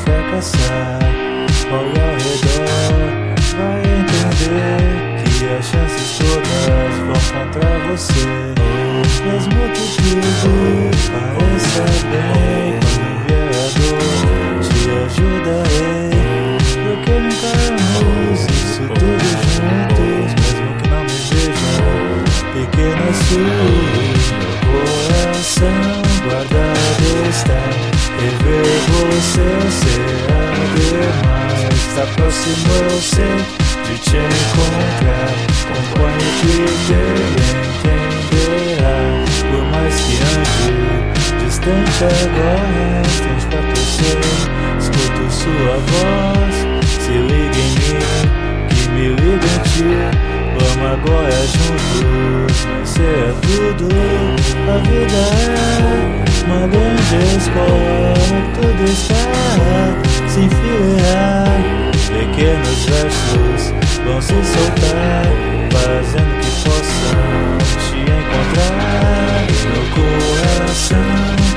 fracassar. 0.05 0.99
Olha 1.71 2.03
ao 2.05 2.13
redor, 2.13 3.33
vai 3.57 3.81
entender 3.81 4.83
que 5.23 5.45
as 5.57 5.65
chances 5.65 6.09
todas 6.19 6.93
vão 6.99 7.21
contra 7.33 7.69
você. 7.89 8.25
Mesmo 9.25 9.61
que 9.73 9.85
tudo 10.01 10.51
pareça 11.11 11.85
bem, 12.11 12.79
quando 12.79 13.15
vier 13.25 13.49
a 13.49 13.67
dor, 13.75 14.61
te 14.61 14.83
ajudarei. 15.05 16.13
Porque 16.83 17.13
encaramos 17.17 18.39
isso 18.45 18.83
tudo 18.93 19.27
juntos, 19.55 20.29
mesmo 20.39 20.69
que 20.77 20.85
não 20.89 21.01
me 21.03 21.17
vejam. 21.29 21.95
Pequeno 22.53 23.09
sul, 23.25 23.49
meu 24.37 24.53
coração 24.69 25.77
guardado 26.23 27.09
está. 27.29 27.94
Rever 28.19 28.79
você 28.89 29.47
será 29.71 30.43
demais. 30.75 31.61
Está 31.87 32.05
próximo, 32.15 32.73
eu 32.91 32.99
sei 33.01 33.37
de 33.85 33.95
te 33.99 34.17
encontrar. 34.17 35.31
Companhio 35.67 36.31
que 36.41 36.55
te 36.85 36.97
entenderá. 37.89 38.97
Por 39.51 39.63
mais 39.71 39.95
que 39.95 40.15
ande 40.23 41.45
distante 41.45 42.03
agora, 42.03 43.01
estamos 43.07 43.45
pra 43.45 43.61
torcer. 43.73 44.19
Escuto 44.79 45.23
sua 45.31 45.75
voz, 45.89 46.55
se 47.01 47.13
liga 47.13 47.59
em 47.59 47.71
mim, 47.75 48.03
que 48.69 48.83
me 48.89 49.07
liga 49.09 49.45
em 49.45 49.59
ti. 49.69 49.91
Vamos 50.57 50.87
agora 50.93 51.37
juntos, 51.47 52.84
vencer 52.95 53.03
é 53.03 53.33
tudo. 53.41 53.87
A 54.67 54.77
vida 54.79 55.21
é 55.45 56.45
uma 56.45 56.67
grande 56.67 57.17
escola, 57.37 58.13
tudo 58.55 58.83
está 58.85 59.23
sem 60.29 60.43
enfileirar. 60.45 61.47
Pequenos 62.07 62.85
versos 62.85 63.73
vão 64.05 64.21
se 64.21 64.33
soltar, 64.33 65.25
fazendo 65.71 66.33
que 66.39 66.51
possam 66.63 67.57
te 67.79 67.97
encontrar. 68.01 69.45
Meu 69.65 69.83
coração 69.95 71.07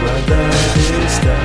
guardado 0.01 0.81
está, 1.07 1.39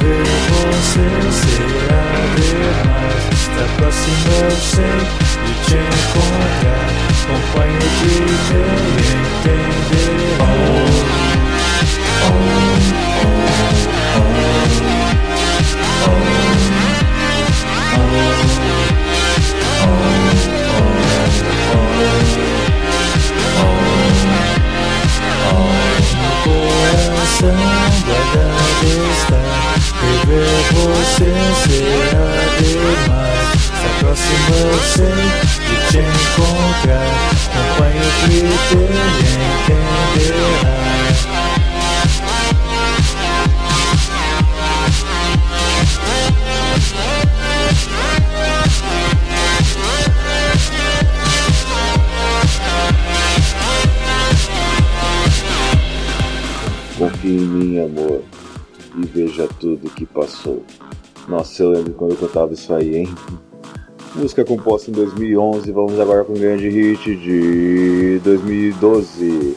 ver 0.00 0.26
você 0.50 1.06
será 1.32 2.04
demais. 2.36 3.24
Está 3.32 3.64
próximo, 3.76 4.32
eu 4.42 4.56
sei, 4.56 5.41
te 5.72 5.78
encontrar. 5.78 6.90
Companhia 7.26 7.78
de 7.78 8.08
te 8.46 8.56
entender. 9.42 10.08
Oh, 10.38 10.44
oh, 12.24 12.28
oh. 12.28 13.32
Coração 26.44 27.56
guardado 28.06 28.90
está 29.12 29.40
Rever 30.00 30.62
você 30.74 31.30
será 31.68 32.24
demais 32.58 33.21
Se 33.82 33.88
eu 33.88 34.78
sei 34.78 35.06
de 35.66 35.76
te 35.90 35.98
encontrar 35.98 37.10
Acompanho 37.50 38.02
o 38.02 38.12
que 38.20 38.38
te 38.68 38.76
entenderá 39.66 40.72
Confie 56.98 57.36
em 57.36 57.40
mim, 57.40 57.78
amor, 57.80 58.22
e 58.96 59.06
veja 59.06 59.48
tudo 59.58 59.90
que 59.90 60.06
passou. 60.06 60.62
Nossa, 61.26 61.64
eu 61.64 61.70
lembro 61.70 61.94
quando 61.94 62.12
eu 62.12 62.16
cantava 62.16 62.52
isso 62.52 62.72
aí, 62.72 62.98
hein? 62.98 63.08
Música 64.14 64.44
composta 64.44 64.90
em 64.90 64.92
2011, 64.92 65.72
vamos 65.72 65.98
agora 65.98 66.22
com 66.22 66.34
um 66.34 66.38
grande 66.38 66.68
hit 66.68 67.16
de 67.16 68.20
2012. 68.22 69.56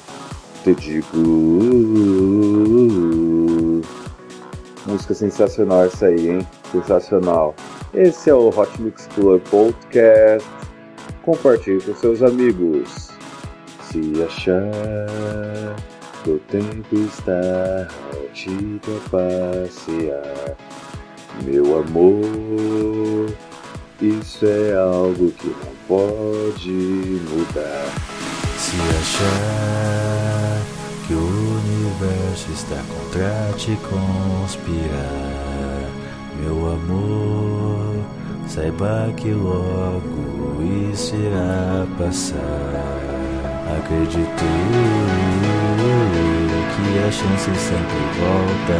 Te 0.63 0.73
digo. 0.75 1.17
Música 4.87 5.13
sensacional 5.13 5.83
essa 5.83 6.05
aí, 6.05 6.29
hein? 6.29 6.47
Sensacional. 6.71 7.53
Esse 7.93 8.29
é 8.29 8.33
o 8.33 8.47
Hot 8.47 8.81
Mix 8.81 9.09
Club 9.13 9.41
Podcast. 9.49 10.47
Compartilhe 11.23 11.81
com 11.81 11.93
seus 11.93 12.23
amigos. 12.23 13.09
Se 13.91 14.23
achar 14.23 14.71
que 16.23 16.31
o 16.31 16.39
tempo 16.39 16.95
está 16.95 17.89
te 18.33 18.79
passear, 19.11 20.55
meu 21.43 21.79
amor, 21.79 23.29
isso 24.01 24.45
é 24.45 24.75
algo 24.75 25.31
que 25.31 25.47
não 25.47 25.73
pode 25.87 26.69
mudar. 26.69 27.87
Se 28.57 28.75
achar 28.99 30.61
que 31.07 31.13
o 31.13 31.17
universo 31.17 32.51
está 32.51 32.75
contra 32.75 33.53
te 33.57 33.77
conspirar, 33.87 35.15
meu 36.41 36.73
amor, 36.73 37.95
saiba 38.47 39.13
que 39.15 39.31
logo 39.31 40.61
isso 40.91 41.15
irá 41.15 41.85
passar. 41.97 43.05
Acredito 43.77 44.45
que 46.75 46.99
a 46.99 47.11
chance 47.11 47.55
sempre 47.55 48.01
volta. 48.19 48.79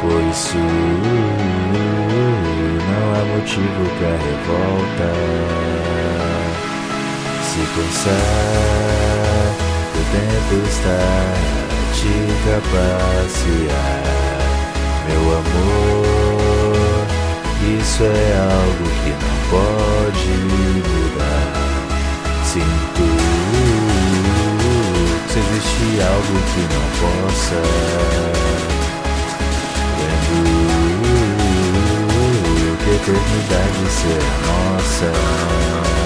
Por 0.00 0.20
isso 0.30 0.58
não 0.58 1.65
motivo 3.24 3.82
pra 3.98 4.10
revolta. 4.10 5.08
Se 7.42 7.60
pensar 7.74 8.26
que 9.92 9.98
o 9.98 10.04
tempo 10.12 10.54
está 10.68 11.00
a 11.00 11.94
te 11.94 12.14
trapacear, 12.44 14.04
meu 15.08 15.24
amor, 15.38 17.06
isso 17.78 18.02
é 18.04 18.28
algo 18.52 18.86
que 19.02 19.10
não 19.10 19.36
pode 19.50 20.32
mudar. 20.86 21.54
Sinto 22.44 23.06
se 25.28 25.38
existe 25.38 25.88
algo 26.02 26.36
que 26.54 26.62
não 26.74 26.86
possa. 27.00 28.45
Eternidade 32.96 33.90
será 33.90 34.38
nossa. 34.46 36.05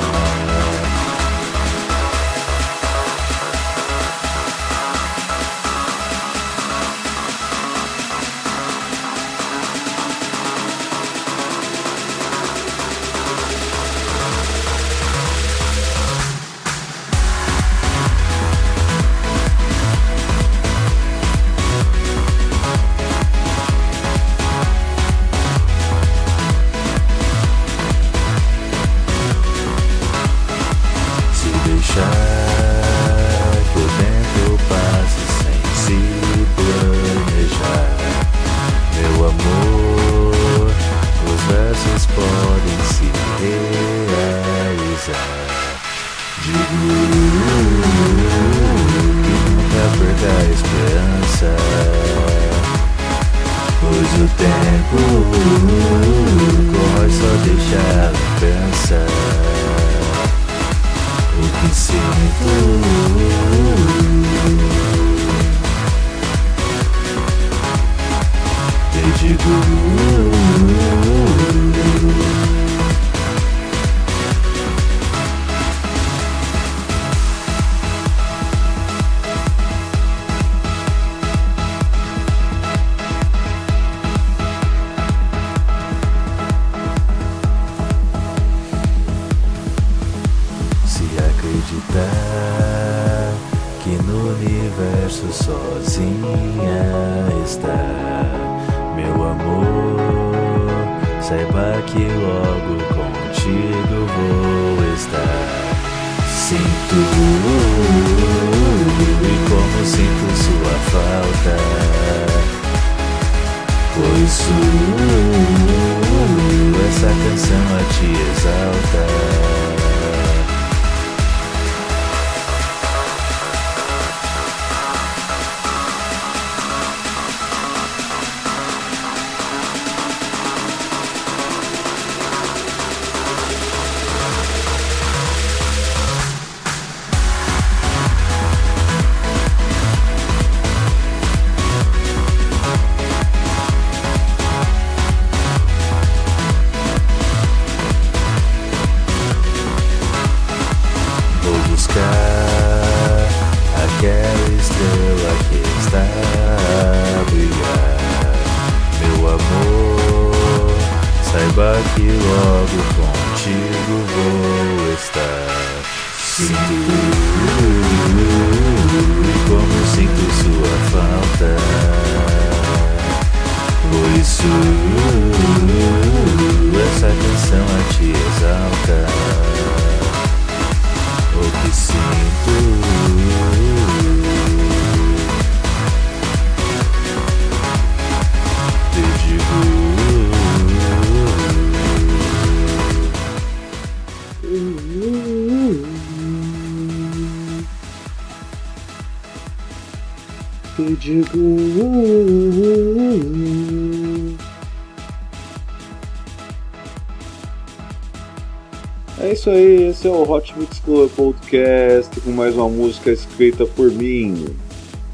Esse 210.01 210.09
é 210.09 210.11
o 210.11 210.23
Hot 210.23 210.59
Mix 210.59 210.79
Club 210.79 211.11
Podcast 211.11 212.21
com 212.23 212.31
mais 212.31 212.55
uma 212.55 212.71
música 212.71 213.13
escrita 213.13 213.67
por 213.67 213.91
mim. 213.93 214.47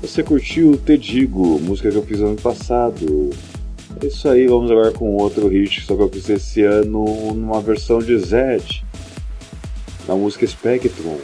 Você 0.01 0.23
curtiu 0.23 0.77
Te 0.77 0.97
Digo, 0.97 1.59
música 1.59 1.91
que 1.91 1.97
eu 1.97 2.05
fiz 2.05 2.21
ano 2.21 2.37
passado. 2.37 3.31
É 4.01 4.07
isso 4.07 4.29
aí, 4.29 4.47
vamos 4.47 4.71
agora 4.71 4.93
com 4.93 5.17
outro 5.17 5.49
hit, 5.49 5.85
só 5.85 5.97
que 5.97 6.03
eu 6.03 6.09
fiz 6.09 6.29
esse 6.29 6.63
ano 6.63 7.05
numa 7.35 7.61
versão 7.61 7.99
de 7.99 8.17
Zed, 8.17 8.85
na 10.07 10.15
música 10.15 10.47
Spectrum. 10.47 11.19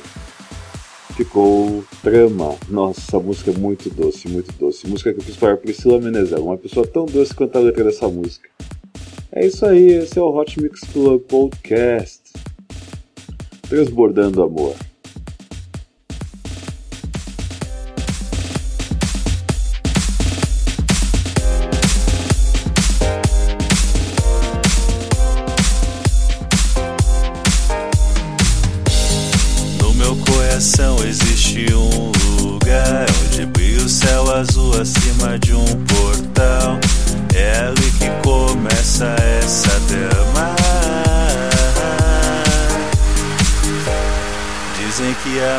Ficou 1.16 1.84
Trama. 2.02 2.56
Nossa, 2.68 3.20
música 3.20 3.52
é 3.52 3.56
muito 3.56 3.88
doce, 3.90 4.26
muito 4.26 4.52
doce. 4.58 4.88
Música 4.88 5.12
que 5.12 5.20
eu 5.20 5.24
fiz 5.24 5.36
para 5.36 5.56
Priscila 5.56 6.00
Menezes, 6.00 6.32
uma 6.32 6.58
pessoa 6.58 6.84
tão 6.84 7.06
doce 7.06 7.32
quanto 7.32 7.58
a 7.58 7.60
letra 7.60 7.84
dessa 7.84 8.08
música. 8.08 8.48
É 9.30 9.46
isso 9.46 9.64
aí, 9.64 9.92
esse 9.92 10.18
é 10.18 10.20
o 10.20 10.36
Hot 10.36 10.60
Mix 10.60 10.80
Club 10.92 11.20
Podcast. 11.28 12.41
Transbordando 13.72 14.42
amor. 14.42 14.91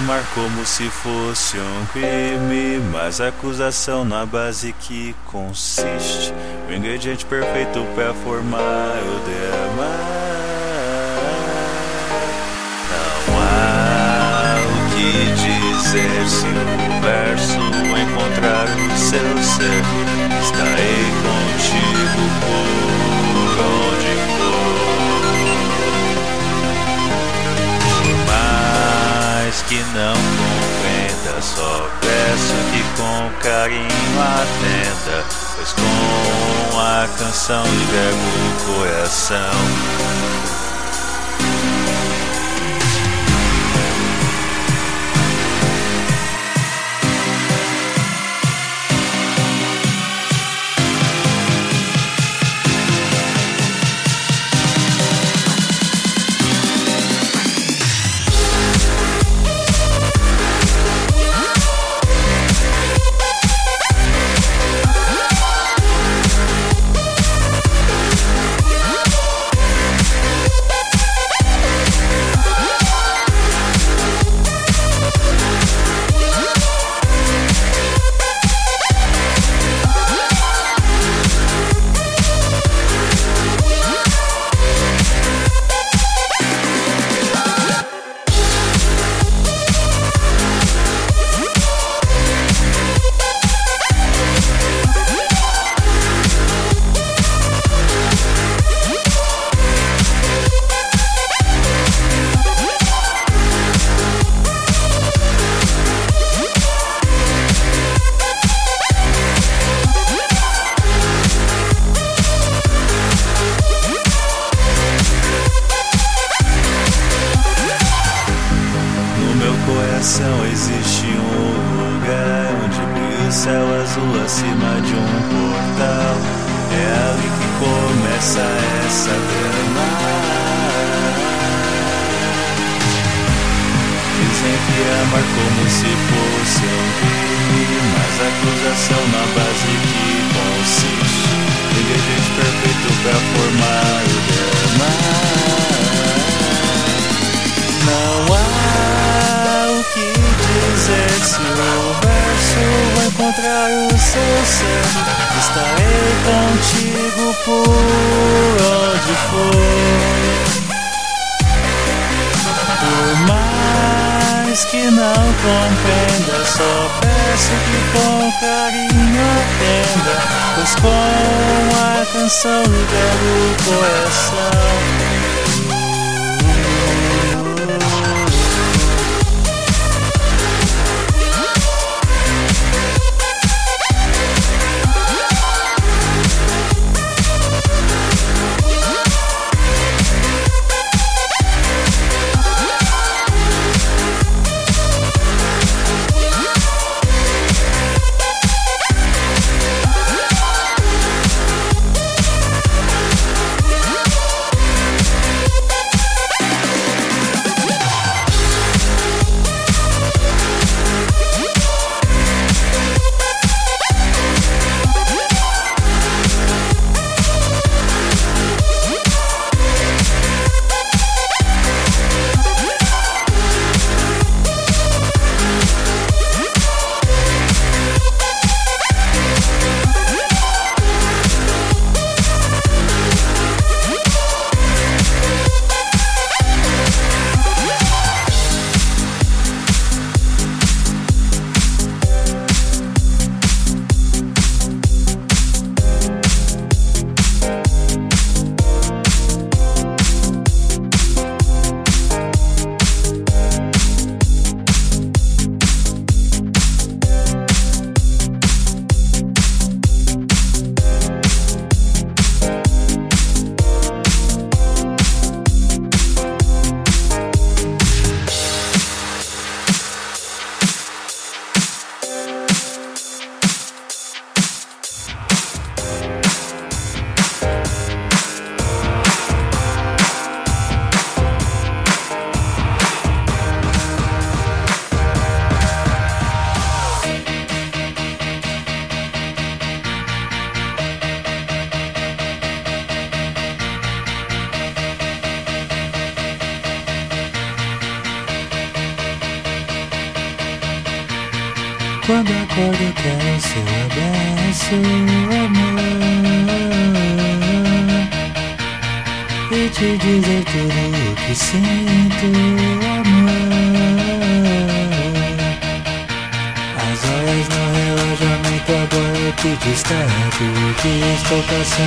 Dizem 0.04 0.08
que 0.08 0.12
amar 0.12 0.24
como 0.34 0.66
se 0.66 0.90
fosse 0.90 1.58
um 1.58 1.86
crime, 1.88 2.80
mas 2.92 3.22
acusação 3.22 4.04
na 4.04 4.26
base 4.26 4.74
que 4.74 5.16
consiste 5.26 6.34
o 6.70 6.74
ingrediente 6.74 7.26
perfeito 7.26 7.86
para 7.96 8.14
formar 8.14 8.98
o 9.02 9.20
drama. 9.24 9.92
Não 12.92 13.40
há 13.40 14.56
o 14.60 14.96
que 14.96 15.12
dizer 15.36 16.28
se 16.28 16.48
o 16.48 17.02
verso 17.02 17.62
encontrar 18.02 18.66
o 18.66 18.98
seu 18.98 19.38
ser. 19.44 19.84
Estarei 20.42 21.04
contigo 21.22 21.43
não 29.94 30.14
compreenda, 30.14 31.42
só 31.42 31.90
peço 32.02 32.56
que 32.72 32.84
com 32.98 33.30
carinho 33.42 34.22
atenda. 34.22 35.24
Pois 35.56 35.74
com 35.74 36.80
a 36.80 37.08
canção 37.18 37.64
libero 37.64 38.16
o 38.18 38.78
coração. 38.78 39.52
coração 39.54 40.53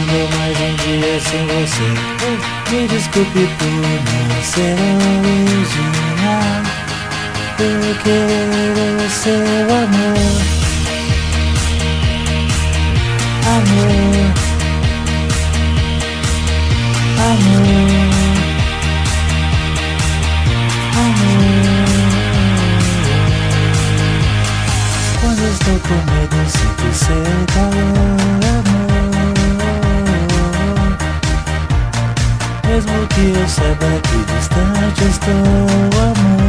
passando 0.07 0.28
mais 0.38 0.57
um 0.61 0.74
dia 0.76 1.20
sem 1.20 1.46
você. 1.46 1.88
Me 2.70 2.88
desculpe 2.88 3.48
por 3.59 3.72
não 3.72 4.42
ser 4.42 4.76
original 5.18 5.96
eu 7.59 7.96
quero 8.04 9.04
o 9.04 9.11
seu 9.11 9.40
amor. 9.64 10.36
Amor. 13.46 14.34
Amor. 17.18 17.76
Amor. 20.96 21.36
Quando 25.20 25.42
estou 25.52 25.78
com 25.80 25.98
medo 26.12 26.40
sinto 26.50 26.88
seu 26.94 27.24
calor 27.54 28.76
Mesmo 32.68 33.06
que 33.08 33.32
eu 33.38 33.48
saiba 33.48 34.00
que 34.02 34.18
distante 34.32 35.04
estou 35.04 35.86
Amor. 36.02 36.46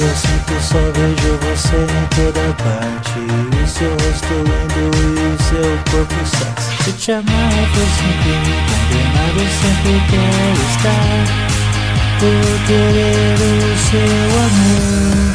Eu 0.00 0.08
sinto, 0.16 0.54
só 0.62 0.78
vejo 0.94 1.36
você 1.42 1.76
em 1.76 2.06
toda 2.16 2.54
parte. 2.54 3.18
O 3.52 3.66
seu 3.68 3.90
rosto 3.90 4.32
lindo 4.32 4.96
e 4.96 5.34
o 5.34 5.42
seu 5.42 5.70
corpo 5.92 6.20
sexy. 6.24 6.84
Se 6.84 6.92
te 6.92 7.12
amar 7.12 7.52
foi 7.74 7.86
sempre 7.98 8.32
me 8.46 8.56
condenado 8.66 9.40
Sempre 9.60 9.94
quero 10.10 10.62
estar. 10.70 11.20
Por 12.18 12.66
querer 12.66 13.34
o 13.34 13.76
seu 13.76 14.30
amor 14.40 15.29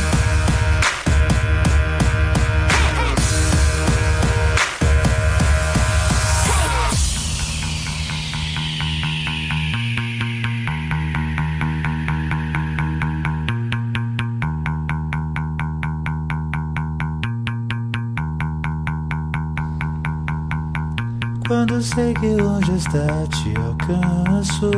sei 21.95 22.13
que 22.13 22.35
longe 22.35 22.73
está, 22.75 23.07
te 23.31 23.53
alcanço, 23.57 24.69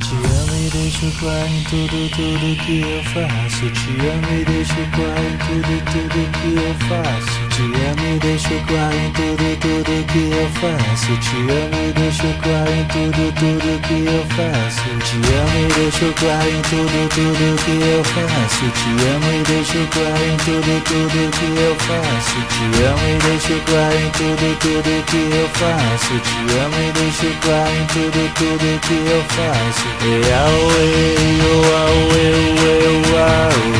Te 0.00 0.14
amo 0.40 0.54
e 0.54 0.70
deixo 0.70 1.12
claro 1.20 1.48
em 1.48 1.62
tudo, 1.64 2.08
tudo 2.16 2.56
que 2.64 2.80
eu 2.80 3.04
faço. 3.12 3.70
Te 3.70 3.90
amo 4.08 4.30
e 4.32 4.44
deixo 4.46 4.80
claro 4.94 5.24
em 5.28 5.36
tudo, 5.44 5.72
tudo 5.92 6.18
que 6.38 6.50
eu 6.56 6.74
faço. 6.88 7.37
Te 7.58 7.64
amo 7.64 8.06
e 8.06 8.18
deixo 8.20 8.54
claro 8.68 8.94
em 8.94 9.10
tudo, 9.10 9.58
tudo 9.58 10.06
que 10.06 10.30
eu 10.30 10.48
faço. 10.60 11.10
Te 11.18 11.34
amo 11.50 11.74
e 11.74 11.92
deixo 11.92 12.30
claro 12.40 12.70
em 12.70 12.84
tudo, 12.84 13.34
tudo 13.34 13.82
que 13.82 13.98
eu 14.06 14.22
faço. 14.30 14.86
Te 15.02 15.18
amo 15.34 15.58
e 15.58 15.66
deixo 15.74 16.06
claro 16.14 16.48
em 16.48 16.62
tudo, 16.62 17.08
tudo 17.10 17.58
que 17.64 17.74
eu 17.82 18.04
faço. 18.04 18.62
Te 18.78 18.90
amo 19.10 19.26
e 19.26 19.42
deixo 19.42 19.80
claro 19.90 20.22
em 20.22 20.36
tudo, 20.38 20.70
tudo 20.86 21.18
que 21.34 21.48
eu 21.58 21.74
faço. 21.82 22.38
Te 22.46 22.62
amo 22.86 23.02
e 23.02 23.18
deixo 23.26 23.58
claro 23.66 23.98
em 23.98 24.10
tudo, 24.14 24.46
tudo 24.60 25.02
que 25.10 25.18
eu 25.34 25.48
faço. 25.58 26.14
Te 26.14 26.38
amo 26.62 26.78
e 26.78 26.94
deixo 26.94 27.26
claro 27.42 27.74
em 27.74 27.86
tudo, 27.90 28.22
tudo 28.38 28.78
que 28.86 28.98
eu 29.10 29.20
faço. 29.34 29.88
E 30.06 30.22
auê, 30.30 31.18
o 31.42 31.66
auê, 31.74 32.38
o 32.78 33.18
auê, 33.18 33.78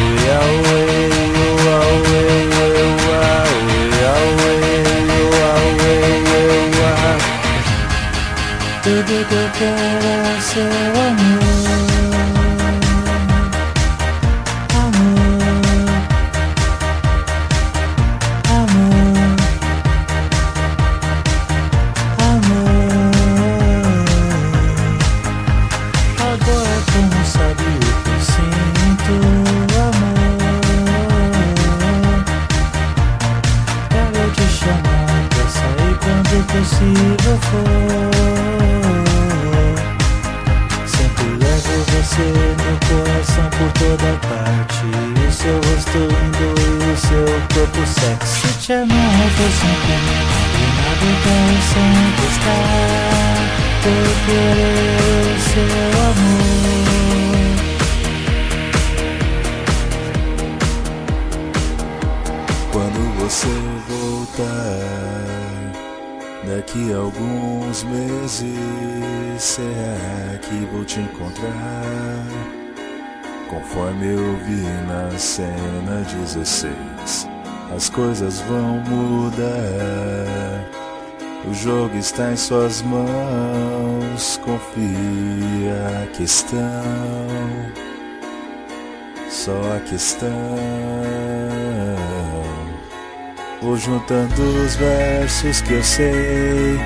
Tudo 9.09 9.25
que 9.25 9.35
eu 9.35 9.51
quero 9.53 10.07
é 10.07 11.38
sexy. 48.69 48.69
Te 48.69 48.75
amar 48.75 49.31
foi 49.31 49.51
sempre 49.51 49.97
nada 50.77 51.11
tão 51.25 51.47
sempre 51.73 52.27
estar. 52.33 53.41
Por 53.83 54.09
querer 54.27 55.25
o 55.25 55.39
seu 55.41 55.73
amor. 56.09 56.39
Quando 62.73 63.01
você 63.19 63.55
voltar, 63.89 64.85
daqui 66.47 66.85
a 66.93 66.97
alguns 66.99 67.77
meses, 67.85 68.59
será 69.39 70.39
que 70.43 70.57
vou 70.73 70.85
te 70.85 71.01
encontrar? 71.01 72.27
Conforme 73.49 74.07
eu 74.09 74.37
vi 74.45 74.63
na 74.87 75.19
cena 75.19 76.03
16, 76.03 77.18
as 77.75 77.89
coisas 77.89 78.41
vão 78.41 78.81
mudar. 78.81 79.47
O 81.47 81.55
jogo 81.55 81.97
está 81.97 82.33
em 82.33 82.37
suas 82.37 82.83
mãos, 82.83 84.39
confia 84.45 86.03
a 86.03 86.07
questão 86.17 87.89
só 89.49 89.77
a 89.77 89.81
questão. 89.81 90.29
Vou 93.63 93.77
juntando 93.77 94.43
os 94.65 94.77
versos 94.77 95.61
que 95.63 95.75
eu 95.75 95.83
sei 95.83 96.77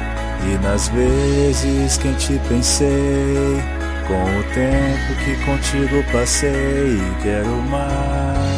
e 0.46 0.58
nas 0.62 0.88
vezes 0.88 1.96
que 1.96 2.08
em 2.08 2.14
ti 2.14 2.40
pensei. 2.48 3.62
Com 4.06 4.24
o 4.24 4.42
tempo 4.52 5.14
que 5.24 5.36
contigo 5.44 6.04
passei, 6.12 6.98
quero 7.22 7.50
mais. 7.70 8.51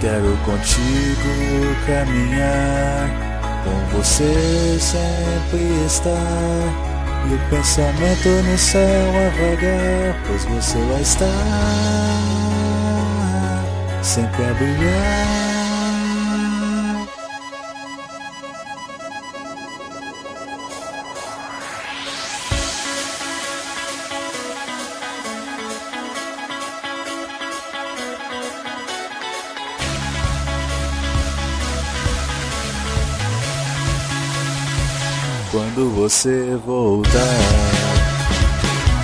Quero 0.00 0.36
contigo 0.44 1.28
caminhar, 1.86 3.08
com 3.64 3.96
você 3.96 4.78
sempre 4.78 5.86
estar. 5.86 6.94
E 7.26 7.34
o 7.34 7.38
pensamento 7.48 8.28
no 8.28 8.58
céu 8.58 9.08
a 9.16 9.30
vagar, 9.30 10.14
pois 10.26 10.44
você 10.44 10.78
vai 10.78 11.00
estar 11.00 11.26
sempre 14.02 14.44
a 14.44 14.54
brilhar. 14.54 15.53
Quando 35.84 35.96
você 35.96 36.58
voltar, 36.64 37.10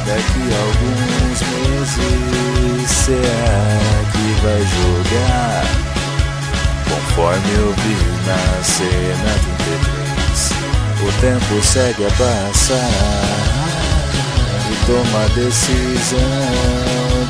daqui 0.07 0.45
a 0.51 0.61
alguns 0.65 1.39
meses, 1.53 2.91
será 2.91 3.61
que 4.11 4.25
vai 4.41 4.63
jogar? 4.65 5.63
Conforme 6.89 7.51
eu 7.53 7.69
vi 7.75 7.99
na 8.27 8.43
cena 8.65 9.33
33, 9.69 10.53
o 11.03 11.11
tempo 11.21 11.63
segue 11.63 12.07
a 12.07 12.11
passar 12.13 12.91
e 14.71 14.87
toma 14.87 15.21
a 15.23 15.29
decisão 15.35 16.19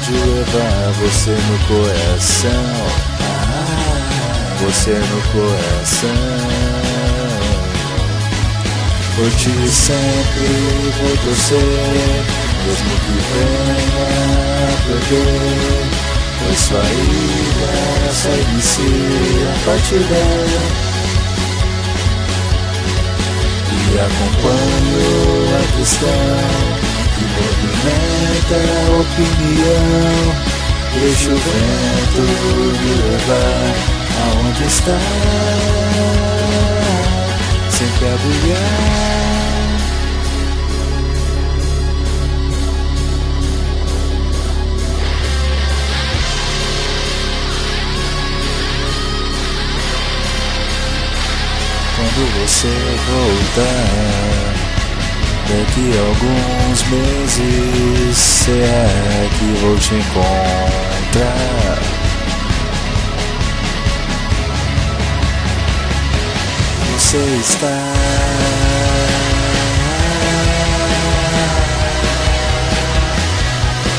de 0.06 0.12
levar 0.12 0.92
você 1.00 1.32
no 1.32 1.58
coração. 1.66 2.68
Você 4.60 4.92
no 4.92 5.20
coração. 5.32 6.69
Por 9.16 9.30
ti 9.32 9.68
sempre 9.68 10.48
vou 10.98 11.16
torcer, 11.24 12.24
mesmo 12.66 12.94
que 13.04 13.14
venha 13.32 14.10
perder. 14.86 15.84
Pois 16.38 16.58
sua 16.58 16.80
ida 16.80 17.72
só 18.12 18.30
inicia 18.30 19.50
a 19.50 19.54
partida. 19.64 20.20
E 23.72 23.98
acompanho 23.98 25.04
a 25.56 25.62
questão 25.76 26.22
que 27.16 27.24
movimenta 27.36 28.56
a 28.56 28.98
opinião. 29.00 29.90
Deixa 31.00 31.30
o 31.30 31.36
vento 31.36 32.22
me 32.80 32.92
levar 33.02 33.74
aonde 34.22 34.64
está 34.64 34.98
sempre 37.80 38.08
a. 38.08 38.58
Quando 51.96 52.22
você 52.38 52.74
voltar, 53.08 54.52
daqui 55.48 55.86
a 55.96 56.00
alguns 56.06 56.78
meses, 56.90 58.18
será 58.18 59.28
que 59.38 59.46
vou 59.62 59.76
te 59.78 59.94
encontrar? 59.94 61.99
Você 67.10 67.18
está. 67.40 67.66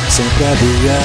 Sempre 0.07 0.45
a 0.45 0.55
brilhar. 0.55 1.01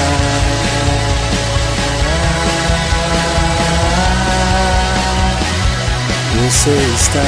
Você 6.45 6.71
está. 6.95 7.25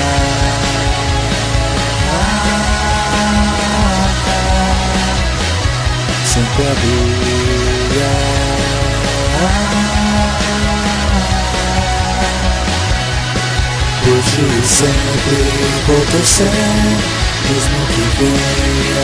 Sempre 6.26 6.64
a 6.64 6.74
brilhar. 6.76 8.10
Hoje 14.40 14.68
sempre 14.68 15.38
torcer 16.12 16.48
Mesmo 17.50 17.80
que 17.88 18.04
venha 18.20 19.04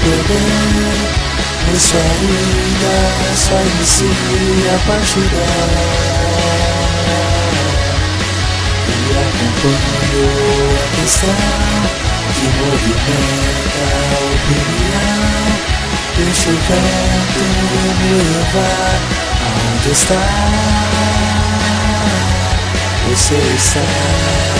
perder 0.00 0.98
Essa 1.74 2.02
vida 2.20 2.94
só 3.34 3.58
inicia 3.60 4.70
a 4.72 4.78
partida 4.86 5.44
E 8.86 9.10
acompanho 9.18 10.28
a 10.76 10.86
questão 11.00 11.40
Que 12.36 12.46
movimenta 12.60 13.82
a 14.06 14.22
opinião 14.34 15.20
Deixa 16.16 16.48
o 16.48 16.52
vento 16.52 17.42
me 17.98 18.12
levar 18.22 19.00
aonde 19.42 19.90
está. 19.90 20.22
Você 23.08 23.34
está 23.34 24.59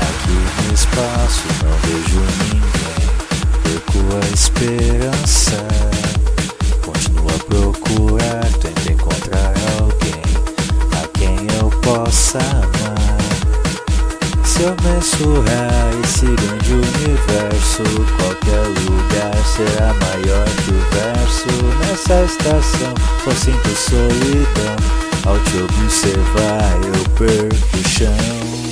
Aqui 0.00 0.38
no 0.66 0.74
espaço 0.74 1.46
não 1.62 1.74
vejo 1.82 2.20
ninguém, 2.44 2.62
perco 3.64 3.98
a 4.16 4.34
esperança. 4.34 5.87
Se 14.58 14.64
eu 14.64 14.74
mensurar 14.82 15.88
esse 16.02 16.26
grande 16.26 16.72
universo, 16.72 17.84
qualquer 18.16 18.66
lugar 18.90 19.36
será 19.46 19.94
maior 19.94 20.44
que 20.64 20.72
o 20.72 20.80
verso. 20.90 21.46
Nessa 21.78 22.24
estação 22.24 22.92
só 23.22 23.30
sinto 23.30 23.68
solidão. 23.76 24.76
Ao 25.26 25.38
te 25.44 25.58
observar, 25.62 26.74
eu 26.82 27.08
perco 27.10 27.76
o 27.76 27.88
chão. 27.88 28.67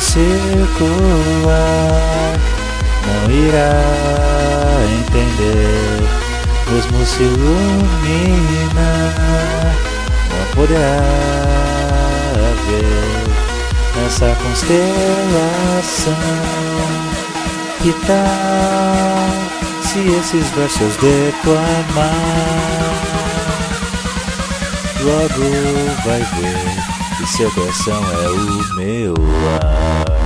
Circular, 0.00 1.56
não 3.06 3.30
irá 3.30 3.72
entender. 4.98 6.02
Mesmo 6.70 7.06
se 7.06 7.22
iluminar, 7.22 8.74
não 10.30 10.44
poderá 10.54 11.00
ver 12.66 13.26
essa 14.06 14.36
constelação. 14.42 14.76
Que 17.82 17.92
tal 18.06 19.28
se 19.82 20.00
esses 20.18 20.50
versos 20.50 20.96
declamar? 20.96 22.16
Logo 25.02 25.46
vai 26.04 26.20
ver 26.40 26.95
seu 27.26 27.50
coração 27.50 28.02
é 28.12 28.28
o 28.30 28.76
meu 28.76 29.14
lar. 29.14 30.25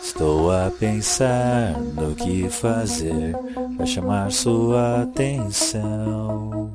Estou 0.00 0.52
a 0.52 0.70
pensar 0.78 1.74
no 1.94 2.14
que 2.14 2.48
fazer 2.48 3.34
para 3.76 3.86
chamar 3.86 4.30
sua 4.30 5.02
atenção. 5.02 6.70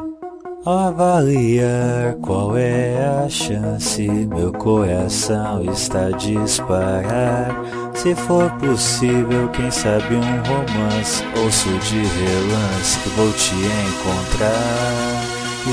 Ao 0.65 0.78
avaliar 0.89 2.15
qual 2.22 2.57
é 2.57 3.24
a 3.26 3.30
chance, 3.30 4.01
meu 4.01 4.51
coração 4.51 5.63
está 5.72 6.07
a 6.07 6.11
disparar. 6.11 7.55
Se 7.95 8.13
for 8.15 8.51
possível, 8.59 9.47
quem 9.49 9.72
sabe 9.72 10.15
um 10.15 10.22
romance, 10.22 11.24
ouço 11.41 11.69
de 11.69 11.99
relance 11.99 12.99
que 12.99 13.09
vou 13.09 13.32
te 13.32 13.55
encontrar. 13.55 15.24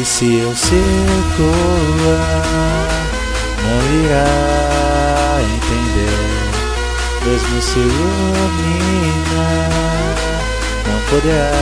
E 0.00 0.04
se 0.04 0.38
eu 0.38 0.54
circular, 0.54 0.78
não 3.62 4.04
irá 4.04 4.67
entender. 5.54 6.48
Mesmo 7.24 7.60
se 7.60 7.78
iluminar, 7.78 9.28
não 10.86 10.98
poderá 11.10 11.52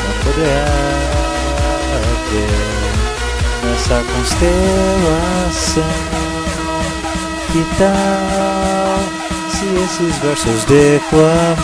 não 0.04 0.14
poderá 0.24 0.68
ver 2.30 2.68
essa 3.74 3.98
constelação. 4.12 5.92
Que 7.50 7.62
tal 7.78 9.27
se 9.58 9.66
esses 9.82 10.16
versos 10.18 10.64
declamar? 10.66 11.56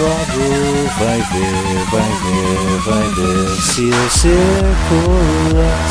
Logo 0.00 0.44
vai 0.98 1.20
ver, 1.20 1.84
vai 1.92 2.10
ver, 2.22 2.78
vai 2.86 3.06
ver 3.14 3.48
se 3.60 3.90
eu 3.90 4.10
circular, 4.10 5.88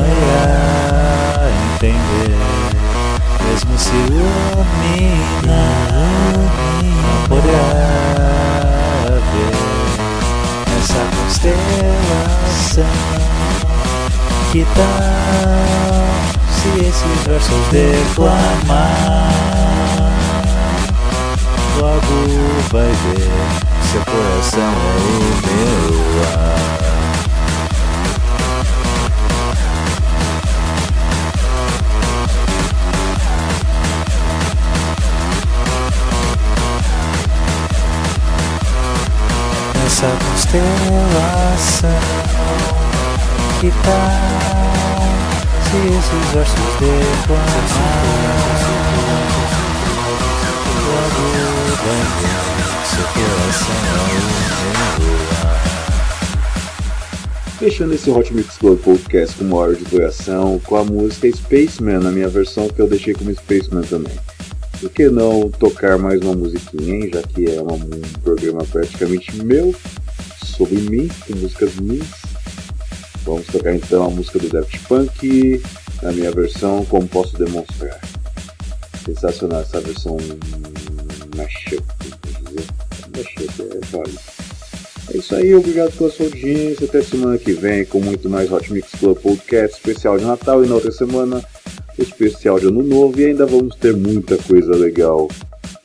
irá 0.00 1.48
entender. 1.74 2.36
Mesmo 3.46 3.78
se 3.78 3.94
ilumina, 3.94 5.62
não 6.82 7.22
poderá 7.28 7.62
ver 9.30 9.54
essa 10.76 11.02
constelação. 11.16 11.64
Que 14.50 14.62
tal 14.74 15.14
se 16.64 16.80
esses 16.80 17.26
versos 17.26 17.68
declamar? 17.70 19.28
Logo 21.78 22.16
vai 22.70 22.88
ver, 22.88 23.30
seu 23.90 24.02
coração 24.04 24.60
é 24.60 24.96
o 24.96 25.12
meu 25.46 25.92
lar. 26.22 26.64
Essa 39.86 40.08
constelação. 40.24 41.14
Que 43.60 43.70
se 43.70 44.43
meu 45.74 46.00
Fechando 57.58 57.94
esse 57.94 58.10
Hot 58.10 58.34
Mix 58.34 58.58
Club 58.58 58.78
Podcast 58.80 59.36
com 59.36 59.44
uma 59.44 59.56
hora 59.56 59.74
de 59.74 59.84
duração, 59.84 60.60
com 60.60 60.76
a 60.76 60.84
música 60.84 61.30
Spaceman, 61.32 61.98
na 62.00 62.12
minha 62.12 62.28
versão 62.28 62.68
que 62.68 62.80
eu 62.80 62.86
deixei 62.86 63.14
como 63.14 63.34
Spaceman 63.34 63.82
também. 63.82 64.14
Por 64.80 64.90
que 64.90 65.08
não 65.08 65.50
tocar 65.50 65.98
mais 65.98 66.20
uma 66.20 66.34
musiquinha, 66.34 66.94
hein? 66.96 67.10
Já 67.12 67.22
que 67.22 67.50
é 67.50 67.60
uma, 67.60 67.74
um 67.74 68.20
programa 68.22 68.64
praticamente 68.64 69.34
meu, 69.42 69.74
sobre 70.44 70.76
mim, 70.76 71.08
com 71.26 71.36
músicas 71.36 71.74
minhas. 71.76 72.23
Vamos 73.24 73.46
tocar 73.46 73.74
então 73.74 74.04
a 74.04 74.10
música 74.10 74.38
do 74.38 74.48
Daft 74.48 74.78
Punk, 74.86 75.62
na 76.02 76.12
minha 76.12 76.30
versão, 76.30 76.84
como 76.84 77.08
posso 77.08 77.36
demonstrar. 77.38 78.00
Sensacional 79.04 79.62
essa 79.62 79.80
versão 79.80 80.16
mashup. 81.36 81.82
Mashup 83.16 83.62
é 83.62 83.86
válido. 83.86 84.20
É 85.12 85.16
isso 85.18 85.34
aí, 85.34 85.54
obrigado 85.54 85.92
pela 85.96 86.10
sua 86.10 86.26
audiência. 86.26 86.86
Até 86.86 87.02
semana 87.02 87.38
que 87.38 87.52
vem 87.52 87.84
com 87.84 88.00
muito 88.00 88.28
mais 88.28 88.50
Hot 88.50 88.72
Mix 88.72 88.90
Club 88.98 89.18
Podcast 89.18 89.76
especial 89.76 90.18
de 90.18 90.24
Natal 90.24 90.64
e 90.64 90.68
na 90.68 90.74
outra 90.74 90.92
semana 90.92 91.44
especial 91.98 92.58
de 92.58 92.66
Ano 92.66 92.82
Novo 92.82 93.20
e 93.20 93.26
ainda 93.26 93.46
vamos 93.46 93.76
ter 93.76 93.94
muita 93.94 94.36
coisa 94.36 94.74
legal 94.74 95.28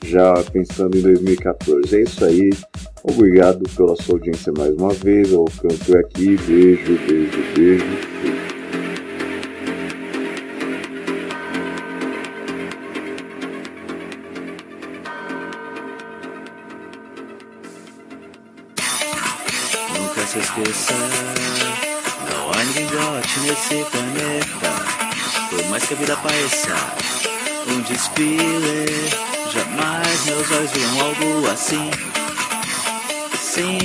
já 0.06 0.34
pensando 0.52 0.98
em 0.98 1.02
2014. 1.02 1.96
É 1.96 2.02
isso 2.02 2.26
aí. 2.26 2.50
Obrigado 3.04 3.64
pela 3.76 3.96
sua 3.96 4.16
audiência 4.16 4.52
mais 4.58 4.74
uma 4.74 4.94
vez. 4.94 5.32
Eu 5.32 5.46
canto 5.62 5.98
aqui. 5.98 6.36
Beijo, 6.38 7.00
beijo, 7.08 7.44
beijo. 7.56 7.86
Nunca 19.98 20.28
se 20.28 20.40
esqueça, 20.40 20.94
não 22.30 22.52
há 22.52 22.64
ninguém 22.66 22.88
gote 22.88 23.40
nesse 23.40 23.90
planeta. 23.92 25.50
Por 25.50 25.70
mais 25.70 25.86
que 25.86 25.94
a 25.94 25.98
vida 25.98 26.18
pareça 26.18 26.76
um 27.68 27.82
desfile, 27.82 28.86
jamais 29.54 30.26
meus 30.26 30.52
olhos 30.52 30.72
viram 30.72 31.06
algo 31.06 31.48
assim. 31.48 31.90
Sim, 33.50 33.80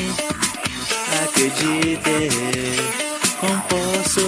acredite, 1.25 1.99
como 3.41 3.62
posso 3.62 4.21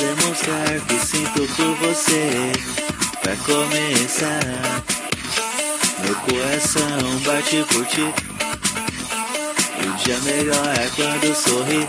demonstrar 0.00 0.80
que 0.88 1.06
sinto 1.06 1.46
por 1.54 1.74
você? 1.76 2.52
Pra 3.20 3.36
começar, 3.36 4.82
meu 6.00 6.14
coração 6.14 7.18
bate 7.22 7.62
por 7.68 7.84
ti. 7.84 8.14
O 9.78 9.96
dia 10.02 10.18
melhor 10.20 10.66
é 10.74 10.90
quando 10.96 11.34
sorri. 11.36 11.86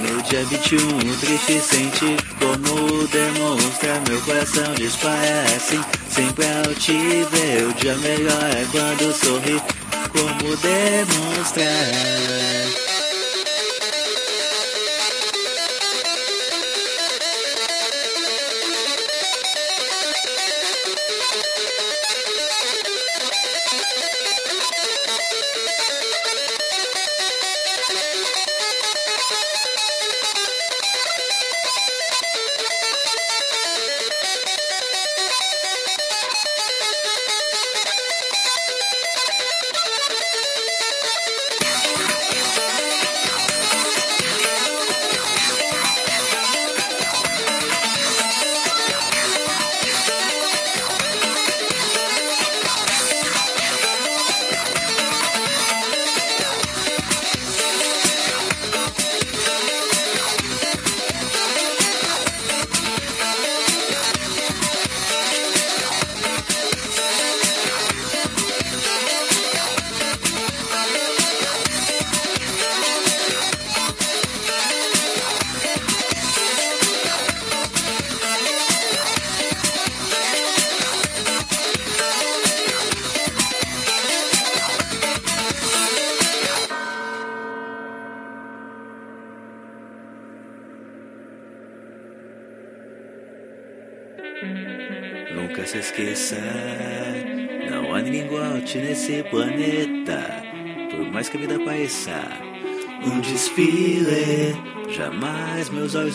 No 0.00 0.22
dia 0.22 0.44
21, 0.44 1.16
triste 1.20 1.60
senti 1.60 2.16
como 2.40 3.06
demonstrar 3.06 4.00
meu 4.08 4.20
coração 4.22 4.74
dispara 4.74 5.44
assim. 5.56 5.80
Sempre 6.10 6.46
ao 6.46 6.74
te 6.74 6.92
ver, 7.30 7.68
o 7.68 7.72
dia 7.74 7.96
melhor 7.98 8.42
é 8.42 8.66
quando 8.72 9.12
sorri. 9.16 9.81
Como 10.12 10.56
demonstrar. 10.56 12.61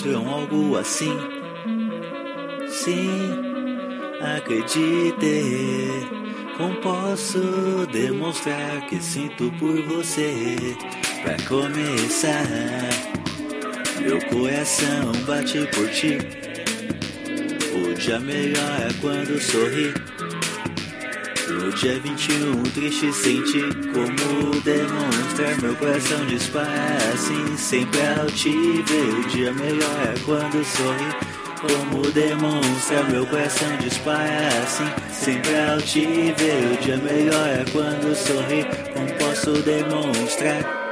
Viram 0.02 0.28
algo 0.28 0.78
assim. 0.78 1.16
Sim, 2.68 3.32
acredite, 4.22 6.08
como 6.58 6.76
posso 6.76 7.88
demonstrar 7.92 8.86
que 8.88 9.02
sinto 9.02 9.52
por 9.60 9.82
você? 9.84 10.58
Pra 11.24 11.38
começar, 11.48 12.46
meu 14.02 14.20
coração 14.26 15.12
bate 15.26 15.68
por 15.74 15.90
ti. 15.90 16.18
O 17.74 17.94
dia 17.94 18.20
melhor 18.20 18.82
é 18.82 18.94
quando 19.02 19.40
sorri. 19.40 19.94
No 21.50 21.72
dia 21.72 22.00
21, 22.00 22.64
triste 22.64 23.12
senti 23.14 23.87
como 23.98 24.62
demonstrar 24.62 25.60
meu 25.60 25.76
coração 25.76 26.26
dispara 26.28 26.98
assim. 27.14 27.58
Sempre 27.58 28.00
ao 28.20 28.28
te 28.28 28.84
ver, 28.84 29.14
o 29.14 29.28
dia 29.28 29.52
melhor 29.54 30.02
é 30.04 30.20
quando 30.24 30.64
sorri. 30.64 31.28
Como 31.60 32.12
demonstrar 32.12 33.10
meu 33.10 33.26
coração 33.26 33.76
dispara 33.78 34.48
assim. 34.64 34.86
Sempre 35.12 35.60
ao 35.60 35.82
te 35.82 36.06
ver, 36.38 36.74
o 36.74 36.78
dia 36.84 36.98
melhor 36.98 37.48
é 37.48 37.66
quando 37.72 38.16
sorri. 38.16 38.66
Como 38.94 39.12
posso 39.14 39.54
demonstrar? 39.64 40.87